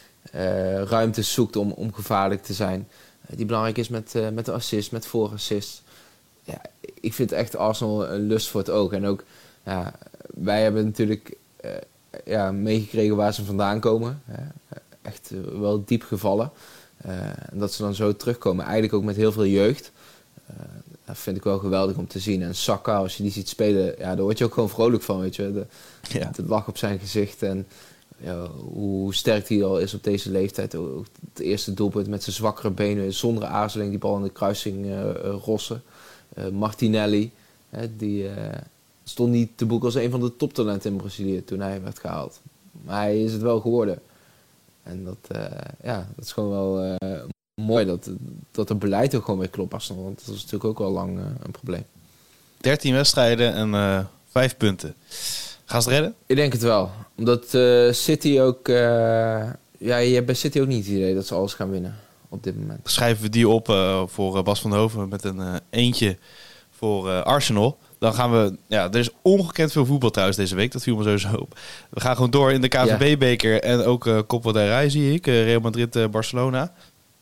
ruimte 0.84 1.22
zoekt 1.22 1.56
om, 1.56 1.70
om 1.70 1.92
gevaarlijk 1.92 2.42
te 2.42 2.52
zijn. 2.52 2.88
Uh, 3.30 3.36
die 3.36 3.46
belangrijk 3.46 3.78
is 3.78 3.88
met, 3.88 4.12
uh, 4.16 4.28
met 4.28 4.44
de 4.44 4.52
assist, 4.52 4.92
met 4.92 5.06
voorassist. 5.06 5.82
Ja, 6.42 6.60
ik 7.00 7.14
vind 7.14 7.32
echt 7.32 7.56
Arsenal 7.56 8.08
een 8.08 8.26
lust 8.26 8.48
voor 8.48 8.60
het 8.60 8.70
oog. 8.70 8.92
En 8.92 9.06
ook, 9.06 9.24
ja, 9.64 9.92
wij 10.34 10.62
hebben 10.62 10.84
natuurlijk 10.84 11.36
ja, 12.24 12.52
meegekregen 12.52 13.16
waar 13.16 13.34
ze 13.34 13.44
vandaan 13.44 13.80
komen. 13.80 14.22
echt 15.02 15.30
wel 15.58 15.84
diep 15.84 16.02
gevallen. 16.02 16.50
en 16.96 17.58
dat 17.58 17.72
ze 17.72 17.82
dan 17.82 17.94
zo 17.94 18.16
terugkomen, 18.16 18.64
eigenlijk 18.64 18.94
ook 18.94 19.04
met 19.04 19.16
heel 19.16 19.32
veel 19.32 19.46
jeugd. 19.46 19.92
dat 21.04 21.18
vind 21.18 21.36
ik 21.36 21.44
wel 21.44 21.58
geweldig 21.58 21.96
om 21.96 22.06
te 22.06 22.18
zien. 22.18 22.42
En 22.42 22.54
Saka, 22.54 22.96
als 22.96 23.16
je 23.16 23.22
die 23.22 23.32
ziet 23.32 23.48
spelen, 23.48 23.94
ja, 23.98 24.14
daar 24.14 24.24
word 24.24 24.38
je 24.38 24.44
ook 24.44 24.54
gewoon 24.54 24.68
vrolijk 24.68 25.02
van, 25.02 25.20
weet 25.20 25.36
je. 25.36 25.52
De, 25.52 25.66
ja. 26.18 26.30
de 26.34 26.44
lach 26.44 26.68
op 26.68 26.78
zijn 26.78 26.98
gezicht 26.98 27.42
en 27.42 27.66
hoe 28.72 29.14
sterk 29.14 29.48
hij 29.48 29.64
al 29.64 29.78
is 29.78 29.94
op 29.94 30.04
deze 30.04 30.30
leeftijd. 30.30 30.72
Het 30.72 31.38
eerste 31.38 31.74
doelpunt 31.74 32.08
met 32.08 32.22
zijn 32.22 32.36
zwakkere 32.36 32.70
benen, 32.70 33.12
zonder 33.12 33.44
aarzeling, 33.44 33.90
die 33.90 33.98
bal 33.98 34.16
in 34.16 34.22
de 34.22 34.30
kruising 34.30 34.86
uh, 34.86 35.10
rossen. 35.44 35.82
Uh, 36.38 36.48
Martinelli, 36.48 37.32
hè, 37.68 37.96
die 37.96 38.26
stond 39.04 39.30
niet 39.30 39.50
te 39.54 39.66
boek 39.66 39.84
als 39.84 39.94
een 39.94 40.10
van 40.10 40.20
de 40.20 40.36
toptalenten 40.36 40.90
in 40.90 40.96
Brazilië 40.96 41.44
toen 41.44 41.60
hij 41.60 41.82
werd 41.82 41.98
gehaald. 41.98 42.40
Maar 42.84 43.00
hij 43.00 43.22
is 43.22 43.32
het 43.32 43.42
wel 43.42 43.60
geworden. 43.60 43.98
En 44.82 45.04
dat, 45.04 45.38
ja, 45.82 46.08
dat 46.16 46.24
is 46.24 46.32
gewoon 46.32 46.50
wel 46.50 46.96
mooi 47.54 47.84
dat, 47.84 48.10
dat 48.50 48.68
het 48.68 48.78
beleid 48.78 49.14
ook 49.14 49.24
gewoon 49.24 49.40
weer 49.40 49.48
klopt. 49.48 49.88
Want 49.88 50.26
dat 50.26 50.34
is 50.34 50.42
natuurlijk 50.42 50.64
ook 50.64 50.80
al 50.80 50.90
lang 50.90 51.18
een 51.18 51.50
probleem. 51.50 51.84
13 52.56 52.94
wedstrijden 52.94 53.54
en 53.54 54.08
5 54.28 54.56
punten. 54.56 54.94
Gaan 55.64 55.82
ze 55.82 55.88
het 55.88 55.98
redden? 55.98 56.14
Ik 56.26 56.36
denk 56.36 56.52
het 56.52 56.62
wel. 56.62 56.90
Omdat 57.16 57.54
uh, 57.54 57.92
City 57.92 58.40
ook... 58.40 58.68
Uh, 58.68 58.76
ja, 59.78 59.96
je 59.96 60.14
hebt 60.14 60.26
bij 60.26 60.34
City 60.34 60.60
ook 60.60 60.66
niet 60.66 60.84
het 60.86 60.94
idee 60.94 61.14
dat 61.14 61.26
ze 61.26 61.34
alles 61.34 61.54
gaan 61.54 61.70
winnen 61.70 61.96
op 62.28 62.42
dit 62.42 62.56
moment. 62.58 62.80
Schrijven 62.84 63.22
we 63.22 63.28
die 63.28 63.48
op 63.48 63.68
uh, 63.68 64.02
voor 64.06 64.42
Bas 64.42 64.60
van 64.60 64.74
Hoven 64.74 65.08
met 65.08 65.24
een 65.24 65.60
eentje 65.70 66.18
voor 66.70 67.22
Arsenal. 67.22 67.78
Dan 67.98 68.14
gaan 68.14 68.32
we... 68.32 68.56
Ja, 68.66 68.90
er 68.90 68.98
is 68.98 69.10
ongekend 69.22 69.72
veel 69.72 69.86
voetbal 69.86 70.10
trouwens 70.10 70.38
deze 70.38 70.54
week. 70.54 70.72
Dat 70.72 70.82
viel 70.82 70.96
me 70.96 71.02
sowieso 71.02 71.36
op. 71.36 71.58
We 71.90 72.00
gaan 72.00 72.14
gewoon 72.14 72.30
door 72.30 72.52
in 72.52 72.60
de 72.60 72.68
KVB-beker. 72.68 73.60
En 73.60 73.84
ook 73.84 74.06
uh, 74.06 74.18
Copa 74.26 74.52
del 74.52 74.66
Rey 74.66 74.90
zie 74.90 75.12
ik. 75.12 75.26
Real 75.26 75.60
Madrid-Barcelona. 75.60 76.72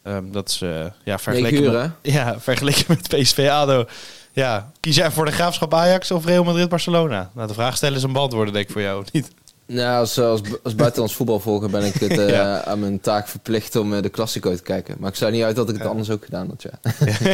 Um, 0.05 0.33
dat 0.33 0.49
is 0.49 0.59
ja, 1.05 1.19
vergeleken, 1.19 1.63
uur, 1.63 1.73
met, 1.73 1.91
ja, 2.15 2.41
vergeleken 2.41 2.85
met 2.89 3.09
PSV-ADO 3.09 3.85
ja, 4.33 4.73
kies 4.81 4.97
jij 4.97 5.11
voor 5.11 5.25
de 5.25 5.33
Graafschap 5.33 5.75
Ajax 5.75 6.11
of 6.11 6.25
Real 6.25 6.45
Madrid-Barcelona? 6.45 7.31
Nou, 7.35 7.49
de 7.49 7.55
vraag 7.55 7.77
stellen 7.77 7.97
is 7.97 8.03
een 8.03 8.13
beantwoorden, 8.13 8.53
denk 8.53 8.67
ik, 8.67 8.73
voor 8.73 8.83
jou, 8.83 9.05
niet? 9.13 9.31
Nou, 9.67 9.99
als, 9.99 10.19
als, 10.19 10.41
als 10.63 10.75
buitenlands 10.75 11.15
voetbalvolger 11.15 11.71
ben 11.71 11.85
ik 11.85 11.95
het 11.95 12.19
uh, 12.31 12.59
aan 12.59 12.81
mijn 12.81 13.01
taak 13.01 13.29
verplicht 13.29 13.77
om 13.77 13.93
uh, 13.93 14.03
de 14.03 14.09
Klassico 14.09 14.55
te 14.55 14.63
kijken. 14.63 14.97
Maar 14.99 15.11
ik 15.11 15.17
zou 15.17 15.33
niet 15.33 15.43
uit 15.43 15.57
dat 15.57 15.69
ik 15.69 15.77
het 15.77 15.87
anders 15.87 16.11
ook 16.11 16.25
gedaan 16.25 16.49
had, 16.49 16.63
ja. 16.63 16.93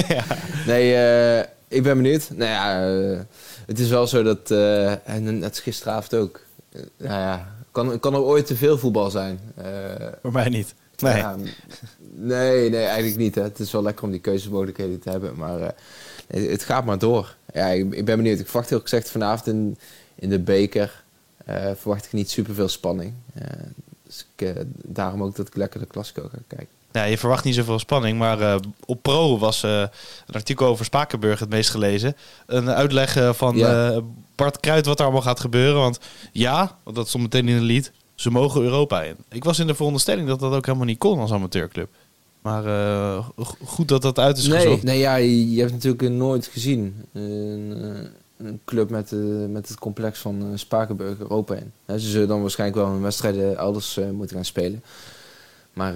ja. 0.08 0.24
Nee, 0.66 0.92
uh, 0.92 1.44
ik 1.68 1.82
ben 1.82 1.96
benieuwd. 1.96 2.30
Nou 2.34 2.50
ja, 2.50 3.24
het 3.66 3.78
is 3.78 3.88
wel 3.88 4.06
zo 4.06 4.22
dat, 4.22 4.50
en 5.04 5.38
net 5.38 5.58
gisteravond 5.58 6.14
ook, 6.14 6.40
nou 6.96 7.20
ja, 7.20 7.48
kan, 7.72 8.00
kan 8.00 8.14
er 8.14 8.22
ooit 8.22 8.46
te 8.46 8.56
veel 8.56 8.78
voetbal 8.78 9.10
zijn? 9.10 9.40
voor 10.22 10.32
mij 10.32 10.48
niet. 10.48 10.74
Nee. 10.98 11.24
Nee, 12.14 12.70
nee, 12.70 12.84
eigenlijk 12.84 13.16
niet. 13.16 13.34
Hè. 13.34 13.42
Het 13.42 13.58
is 13.58 13.72
wel 13.72 13.82
lekker 13.82 14.04
om 14.04 14.10
die 14.10 14.20
keuzemogelijkheden 14.20 15.00
te 15.00 15.10
hebben, 15.10 15.36
maar 15.36 15.74
het, 16.28 16.64
gaat 16.64 16.84
maar 16.84 16.98
door. 16.98 17.36
Ja, 17.52 17.66
ik, 17.66 17.92
ik, 17.94 18.04
ben 18.04 18.16
benieuwd. 18.16 18.38
Ik 18.38 18.46
verwacht 18.46 18.70
heel 18.70 18.80
gezegd 18.80 19.10
vanavond 19.10 19.46
in, 19.46 19.78
in 20.14 20.28
de 20.28 20.38
beker 20.38 21.02
uh, 21.48 21.70
verwacht 21.76 22.04
ik 22.04 22.12
niet 22.12 22.30
super 22.30 22.54
veel 22.54 22.68
spanning. 22.68 23.12
Uh, 23.38 23.42
dus 24.02 24.26
ik, 24.36 24.56
uh, 24.56 24.62
daarom 24.84 25.22
ook 25.22 25.36
dat 25.36 25.46
ik 25.46 25.56
lekker 25.56 25.80
de 25.80 25.86
Classico 25.86 26.28
ga 26.32 26.38
kijken. 26.46 26.68
Ja, 26.92 27.04
je 27.04 27.18
verwacht 27.18 27.44
niet 27.44 27.54
zoveel 27.54 27.78
spanning, 27.78 28.18
maar 28.18 28.60
op 28.86 29.02
Pro 29.02 29.38
was 29.38 29.62
een 29.62 29.88
artikel 30.32 30.66
over 30.66 30.84
Spakenburg 30.84 31.38
het 31.38 31.48
meest 31.48 31.70
gelezen. 31.70 32.16
Een 32.46 32.70
uitleg 32.70 33.36
van 33.36 33.56
ja. 33.56 34.00
Bart 34.34 34.60
Kruid 34.60 34.86
wat 34.86 34.98
er 34.98 35.04
allemaal 35.04 35.22
gaat 35.22 35.40
gebeuren. 35.40 35.80
Want 35.80 35.98
ja, 36.32 36.76
dat 36.92 37.08
stond 37.08 37.22
meteen 37.22 37.48
in 37.48 37.58
de 37.58 37.62
lied, 37.62 37.92
ze 38.14 38.30
mogen 38.30 38.62
Europa 38.62 39.02
in. 39.02 39.16
Ik 39.28 39.44
was 39.44 39.58
in 39.58 39.66
de 39.66 39.74
veronderstelling 39.74 40.28
dat 40.28 40.40
dat 40.40 40.52
ook 40.52 40.66
helemaal 40.66 40.86
niet 40.86 40.98
kon 40.98 41.18
als 41.18 41.32
amateurclub. 41.32 41.88
Maar 42.42 42.66
uh, 42.66 43.28
goed 43.64 43.88
dat 43.88 44.02
dat 44.02 44.18
uit 44.18 44.38
is 44.38 44.46
nee, 44.46 44.60
gezocht. 44.60 44.82
Nee, 44.82 44.98
ja, 44.98 45.14
je 45.16 45.60
hebt 45.60 45.72
natuurlijk 45.72 46.02
nooit 46.14 46.46
gezien 46.46 47.04
een, 47.12 47.72
eh, 47.82 48.46
een 48.46 48.60
club 48.64 48.90
met, 48.90 49.12
uh, 49.12 49.46
met 49.48 49.68
het 49.68 49.78
complex 49.78 50.18
van 50.18 50.42
uh, 50.42 50.46
Spakenburg 50.54 51.18
Europa 51.18 51.54
in. 51.54 51.72
ze 51.86 52.08
zullen 52.08 52.28
dan 52.28 52.40
waarschijnlijk 52.40 52.80
wel 52.80 52.94
een 52.94 53.02
wedstrijden 53.02 53.56
elders 53.56 54.00
moeten 54.12 54.36
gaan 54.36 54.44
spelen. 54.44 54.82
Maar 55.72 55.94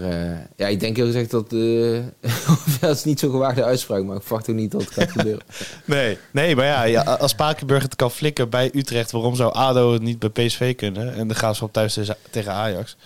ja, 0.56 0.66
ik 0.66 0.80
denk 0.80 0.96
heel 0.96 1.06
gezegd 1.06 1.30
dat... 1.30 1.50
dat 2.80 2.96
is 2.96 3.04
niet 3.04 3.20
zo'n 3.20 3.30
gewaagde 3.30 3.64
uitspraak, 3.64 4.04
maar 4.04 4.16
ik 4.16 4.22
verwacht 4.22 4.50
ook 4.50 4.56
niet 4.56 4.70
dat 4.70 4.80
het 4.80 4.90
gaat 4.90 5.10
gebeuren. 5.18 5.42
nee, 5.84 6.18
nee, 6.30 6.56
maar 6.56 6.64
ja, 6.64 6.82
ja, 6.82 7.02
als 7.02 7.30
Spakenburg 7.30 7.82
het 7.82 7.96
kan 7.96 8.10
flikken 8.10 8.48
bij 8.48 8.70
Utrecht... 8.74 9.10
waarom 9.10 9.34
zou 9.34 9.52
ADO 9.52 9.92
het 9.92 10.02
niet 10.02 10.18
bij 10.18 10.28
PSV 10.28 10.74
kunnen? 10.74 11.14
En 11.14 11.26
dan 11.28 11.36
gaan 11.36 11.54
ze 11.54 11.64
op 11.64 11.72
thuis 11.72 11.98
tegen 12.30 12.52
Ajax... 12.52 12.96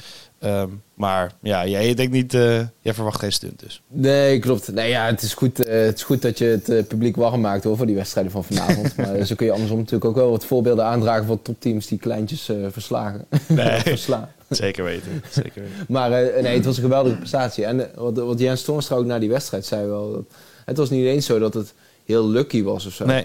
Um, 0.40 0.82
maar 0.94 1.32
ja, 1.42 1.66
jij 1.66 1.94
denkt 1.94 2.12
niet, 2.12 2.34
uh, 2.34 2.60
jij 2.80 2.94
verwacht 2.94 3.20
geen 3.20 3.32
stunt 3.32 3.60
dus. 3.60 3.82
Nee, 3.88 4.38
klopt. 4.38 4.72
Nee, 4.72 4.88
ja, 4.88 5.06
het, 5.06 5.22
is 5.22 5.34
goed, 5.34 5.66
uh, 5.66 5.72
het 5.72 5.96
is 5.96 6.02
goed 6.02 6.22
dat 6.22 6.38
je 6.38 6.44
het 6.44 6.68
uh, 6.68 6.84
publiek 6.84 7.16
warm 7.16 7.40
maakt 7.40 7.64
hoor, 7.64 7.76
voor 7.76 7.86
die 7.86 7.94
wedstrijden 7.94 8.32
van 8.32 8.44
vanavond. 8.44 8.96
maar 8.96 9.24
zo 9.24 9.34
kun 9.34 9.46
je 9.46 9.52
andersom 9.52 9.78
natuurlijk 9.78 10.04
ook 10.04 10.14
wel 10.14 10.30
wat 10.30 10.44
voorbeelden 10.44 10.84
aandragen 10.84 11.26
van 11.26 11.42
topteams 11.42 11.86
die 11.86 11.98
kleintjes 11.98 12.50
verslagen. 12.70 13.26
Nee, 13.46 13.80
verslaan. 13.96 14.28
zeker 14.48 14.84
weten. 14.84 15.22
Zeker 15.30 15.62
weten. 15.62 15.84
maar 15.88 16.10
nee, 16.10 16.56
het 16.56 16.64
was 16.64 16.76
een 16.76 16.82
geweldige 16.82 17.16
prestatie. 17.16 17.64
En 17.64 17.90
wat, 17.94 18.16
wat 18.16 18.38
Jens 18.38 18.62
Toornstra 18.62 18.96
ook 18.96 19.04
na 19.04 19.18
die 19.18 19.28
wedstrijd 19.28 19.66
zei 19.66 19.86
wel, 19.86 20.12
dat, 20.12 20.24
het 20.64 20.76
was 20.76 20.90
niet 20.90 21.06
eens 21.06 21.26
zo 21.26 21.38
dat 21.38 21.54
het 21.54 21.74
heel 22.04 22.28
lucky 22.28 22.62
was 22.62 22.86
of 22.86 22.92
zo. 22.92 23.04
Nee. 23.04 23.24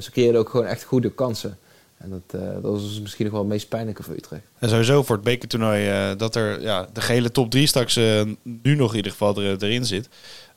ze 0.00 0.10
creëerden 0.10 0.40
ook 0.40 0.48
gewoon 0.48 0.66
echt 0.66 0.82
goede 0.82 1.10
kansen. 1.10 1.58
En 2.00 2.10
dat, 2.10 2.40
uh, 2.40 2.52
dat 2.52 2.62
was 2.62 2.82
dus 2.82 3.00
misschien 3.00 3.24
nog 3.24 3.34
wel 3.34 3.42
het 3.42 3.50
meest 3.50 3.68
pijnlijke 3.68 4.02
voor 4.02 4.14
Utrecht. 4.14 4.42
En 4.58 4.68
sowieso 4.68 5.02
voor 5.02 5.14
het 5.14 5.24
bekertoernooi 5.24 5.90
uh, 5.90 6.16
dat 6.16 6.34
er 6.34 6.60
ja, 6.60 6.88
de 6.92 7.00
gehele 7.00 7.30
top 7.30 7.50
3 7.50 7.66
straks 7.66 7.96
uh, 7.96 8.22
nu 8.42 8.74
nog 8.74 8.90
in 8.90 8.96
ieder 8.96 9.10
geval 9.10 9.36
er, 9.36 9.62
erin 9.62 9.84
zit. 9.84 10.08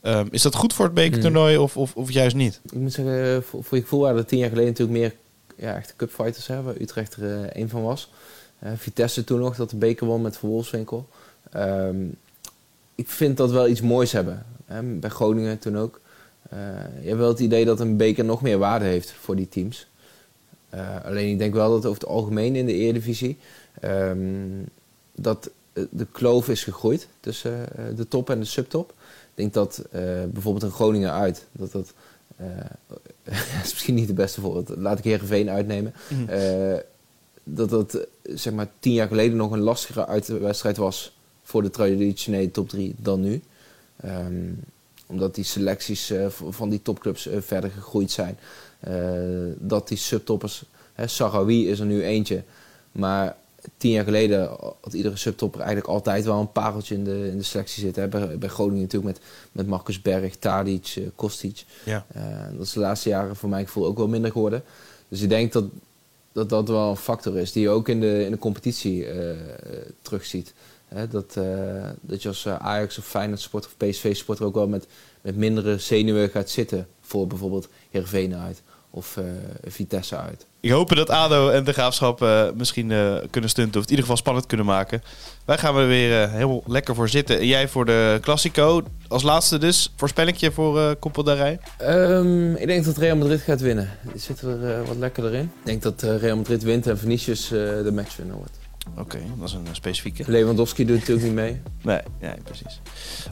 Um, 0.01 0.27
is 0.31 0.41
dat 0.41 0.55
goed 0.55 0.73
voor 0.73 0.85
het 0.85 0.93
bekertoernooi 0.93 1.57
of, 1.57 1.77
of, 1.77 1.95
of 1.95 2.11
juist 2.11 2.35
niet? 2.35 2.61
Ik 2.65 2.73
moet 2.73 2.93
zeggen, 2.93 3.43
voor, 3.43 3.63
voor 3.63 3.77
je 3.77 3.83
gevoel 3.83 3.99
waren 3.99 4.17
er 4.17 4.25
tien 4.25 4.37
jaar 4.37 4.49
geleden 4.49 4.69
natuurlijk 4.69 4.99
meer 4.99 5.13
ja, 5.55 5.75
echte 5.75 5.93
cupfighters, 5.95 6.47
hè, 6.47 6.61
waar 6.61 6.75
Utrecht 6.81 7.15
er 7.15 7.45
één 7.45 7.69
van 7.69 7.83
was. 7.83 8.09
Vitesse 8.75 9.23
toen 9.23 9.39
nog, 9.39 9.55
dat 9.55 9.69
de 9.69 9.75
beker 9.75 10.07
won 10.07 10.21
met 10.21 10.37
Van 10.37 10.49
Wolfswinkel. 10.49 11.07
Um, 11.55 12.15
ik 12.95 13.09
vind 13.09 13.37
dat 13.37 13.51
wel 13.51 13.67
iets 13.67 13.81
moois 13.81 14.11
hebben. 14.11 14.45
Hè, 14.65 14.81
bij 14.83 15.09
Groningen 15.09 15.59
toen 15.59 15.77
ook. 15.77 15.99
je 17.01 17.07
hebt 17.07 17.17
wel 17.17 17.29
het 17.29 17.39
idee 17.39 17.65
dat 17.65 17.79
een 17.79 17.97
beker 17.97 18.25
nog 18.25 18.41
meer 18.41 18.57
waarde 18.57 18.85
heeft 18.85 19.11
voor 19.11 19.35
die 19.35 19.49
teams. 19.49 19.87
Uh, 20.73 21.05
alleen 21.05 21.29
ik 21.29 21.37
denk 21.37 21.53
wel 21.53 21.69
dat 21.69 21.85
over 21.85 22.01
het 22.01 22.09
algemeen 22.09 22.55
in 22.55 22.65
de 22.65 22.73
Eredivisie 22.73 23.37
um, 23.83 24.65
dat 25.15 25.49
de 25.73 26.07
kloof 26.11 26.49
is 26.49 26.63
gegroeid 26.63 27.07
tussen 27.19 27.65
uh, 27.79 27.97
de 27.97 28.07
top 28.07 28.29
en 28.29 28.39
de 28.39 28.45
subtop. 28.45 28.93
Ik 29.35 29.39
denk 29.39 29.53
dat 29.53 29.85
bijvoorbeeld 30.31 30.63
een 30.63 30.71
Groningen 30.71 31.11
uit, 31.11 31.47
dat 31.51 31.71
dat 31.71 31.93
is 33.63 33.71
misschien 33.71 33.95
niet 33.95 34.07
de 34.07 34.13
beste 34.13 34.41
voorbeeld. 34.41 34.77
Laat 34.77 34.97
ik 34.97 35.03
Heerenveen 35.03 35.49
uitnemen. 35.49 35.93
Mm. 36.09 36.27
dat 37.43 37.69
dat 37.69 38.07
zeg 38.23 38.53
maar 38.53 38.67
tien 38.79 38.93
jaar 38.93 39.07
geleden 39.07 39.37
nog 39.37 39.51
een 39.51 39.59
lastigere 39.59 40.07
uitwedstrijd 40.07 40.77
was 40.77 41.17
voor 41.43 41.61
de 41.61 41.69
traditionele 41.69 42.51
top 42.51 42.69
3 42.69 42.95
dan 42.97 43.21
nu. 43.21 43.41
Um, 44.05 44.63
omdat 45.05 45.35
die 45.35 45.43
selecties 45.43 46.13
van 46.49 46.69
die 46.69 46.81
topclubs 46.81 47.27
verder 47.39 47.71
gegroeid 47.71 48.11
zijn. 48.11 48.37
Eh, 48.83 48.93
dat 49.57 49.87
die 49.87 49.97
subtoppers, 49.97 50.63
hè, 50.93 51.07
Sarawi 51.07 51.69
is 51.69 51.79
er 51.79 51.85
nu 51.85 52.03
eentje, 52.03 52.43
maar 52.91 53.35
tien 53.77 53.91
jaar 53.91 54.03
geleden 54.03 54.47
had 54.81 54.93
iedere 54.93 55.15
subtopper 55.15 55.59
eigenlijk 55.59 55.89
altijd 55.89 56.25
wel 56.25 56.39
een 56.39 56.51
pareltje 56.51 56.95
in 56.95 57.03
de, 57.03 57.27
in 57.31 57.37
de 57.37 57.43
selectie 57.43 57.83
zitten. 57.83 58.09
Bij, 58.09 58.37
bij 58.37 58.49
Groningen 58.49 58.81
natuurlijk 58.81 59.13
met, 59.13 59.25
met 59.51 59.67
Marcus 59.67 60.01
Berg, 60.01 60.35
Tadic, 60.35 60.97
Kostic. 61.15 61.65
Ja. 61.85 62.05
Dat 62.51 62.65
is 62.65 62.73
de 62.73 62.79
laatste 62.79 63.09
jaren 63.09 63.35
voor 63.35 63.49
mijn 63.49 63.65
gevoel 63.65 63.85
ook 63.85 63.97
wel 63.97 64.07
minder 64.07 64.31
geworden. 64.31 64.63
Dus 65.07 65.21
ik 65.21 65.29
denk 65.29 65.53
dat 65.53 65.65
dat, 66.31 66.49
dat 66.49 66.67
wel 66.67 66.89
een 66.89 66.97
factor 66.97 67.37
is 67.37 67.51
die 67.51 67.61
je 67.61 67.69
ook 67.69 67.89
in 67.89 67.99
de, 67.99 68.25
in 68.25 68.31
de 68.31 68.37
competitie 68.37 69.07
terugziet. 70.01 70.53
Hè, 70.93 71.07
dat, 71.07 71.33
dat 72.01 72.21
je 72.21 72.27
als 72.27 72.47
Ajax 72.47 72.97
of 72.97 73.05
Feyenoord 73.05 73.41
sport 73.41 73.65
of 73.65 73.77
PSV 73.77 74.15
sporter 74.15 74.45
ook 74.45 74.55
wel 74.55 74.67
met, 74.67 74.87
met 75.21 75.35
mindere 75.35 75.77
zenuwen 75.77 76.29
gaat 76.29 76.49
zitten 76.49 76.87
voor 77.01 77.27
bijvoorbeeld 77.27 77.67
Heerenveen 77.89 78.35
uit 78.35 78.61
of 78.89 79.17
Vitesse 79.67 80.17
uit. 80.17 80.45
Ik 80.63 80.71
hoop 80.71 80.95
dat 80.95 81.09
ADO 81.09 81.49
en 81.49 81.63
de 81.63 81.73
Graafschap 81.73 82.21
uh, 82.21 82.43
misschien 82.55 82.89
uh, 82.89 83.15
kunnen 83.29 83.49
stunten. 83.49 83.79
Of 83.79 83.83
in 83.83 83.89
ieder 83.89 84.05
geval 84.05 84.17
spannend 84.17 84.45
kunnen 84.45 84.65
maken. 84.65 85.01
Wij 85.45 85.57
gaan 85.57 85.77
er 85.77 85.87
weer 85.87 86.21
uh, 86.21 86.33
heel 86.33 86.63
lekker 86.67 86.95
voor 86.95 87.09
zitten. 87.09 87.39
En 87.39 87.47
jij 87.47 87.67
voor 87.67 87.85
de 87.85 88.17
Classico. 88.21 88.83
Als 89.07 89.23
laatste 89.23 89.57
dus. 89.57 89.93
Voorspellingje 89.95 90.51
voor 90.51 90.77
uh, 90.77 90.91
Koppeldarij? 90.99 91.59
Um, 91.81 92.55
ik 92.55 92.67
denk 92.67 92.85
dat 92.85 92.97
Real 92.97 93.15
Madrid 93.15 93.41
gaat 93.41 93.61
winnen. 93.61 93.89
Die 94.11 94.21
zitten 94.21 94.61
er 94.61 94.85
wat 94.85 94.97
lekkerder 94.97 95.33
in. 95.33 95.43
Ik 95.43 95.65
denk 95.65 95.81
dat 95.81 96.01
Real 96.01 96.35
Madrid 96.35 96.63
wint 96.63 96.87
en 96.87 96.97
Vinicius 96.97 97.47
de 97.47 97.91
matchwinner 97.93 98.35
wordt. 98.35 98.62
Oké, 98.97 99.19
dat 99.39 99.47
is 99.47 99.53
een 99.53 99.67
specifieke. 99.71 100.23
Lewandowski 100.27 100.85
doet 100.85 100.99
natuurlijk 100.99 101.25
niet 101.25 101.35
mee. 101.35 101.61
Nee, 101.81 101.99
nee 102.21 102.33
precies. 102.43 102.81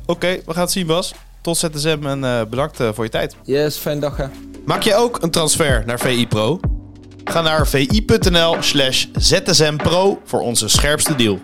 Oké, 0.05 0.27
we 0.45 0.53
gaan 0.53 0.61
het 0.61 0.71
zien 0.71 0.87
Bas. 0.87 1.13
Tot 1.41 1.57
ZSM 1.57 1.99
en 2.05 2.49
bedankt 2.49 2.77
voor 2.93 3.03
je 3.03 3.09
tijd. 3.09 3.35
Yes, 3.43 3.77
fijne 3.77 3.99
dag 3.99 4.17
hè. 4.17 4.25
Maak 4.65 4.81
je 4.81 4.95
ook 4.95 5.21
een 5.21 5.31
transfer 5.31 5.83
naar 5.85 5.99
VI 5.99 6.27
Pro? 6.27 6.59
Ga 7.23 7.41
naar 7.41 7.67
vi.nl 7.67 8.55
slash 8.59 9.05
zsmpro 9.13 10.21
voor 10.25 10.39
onze 10.39 10.67
scherpste 10.67 11.15
deal. 11.15 11.39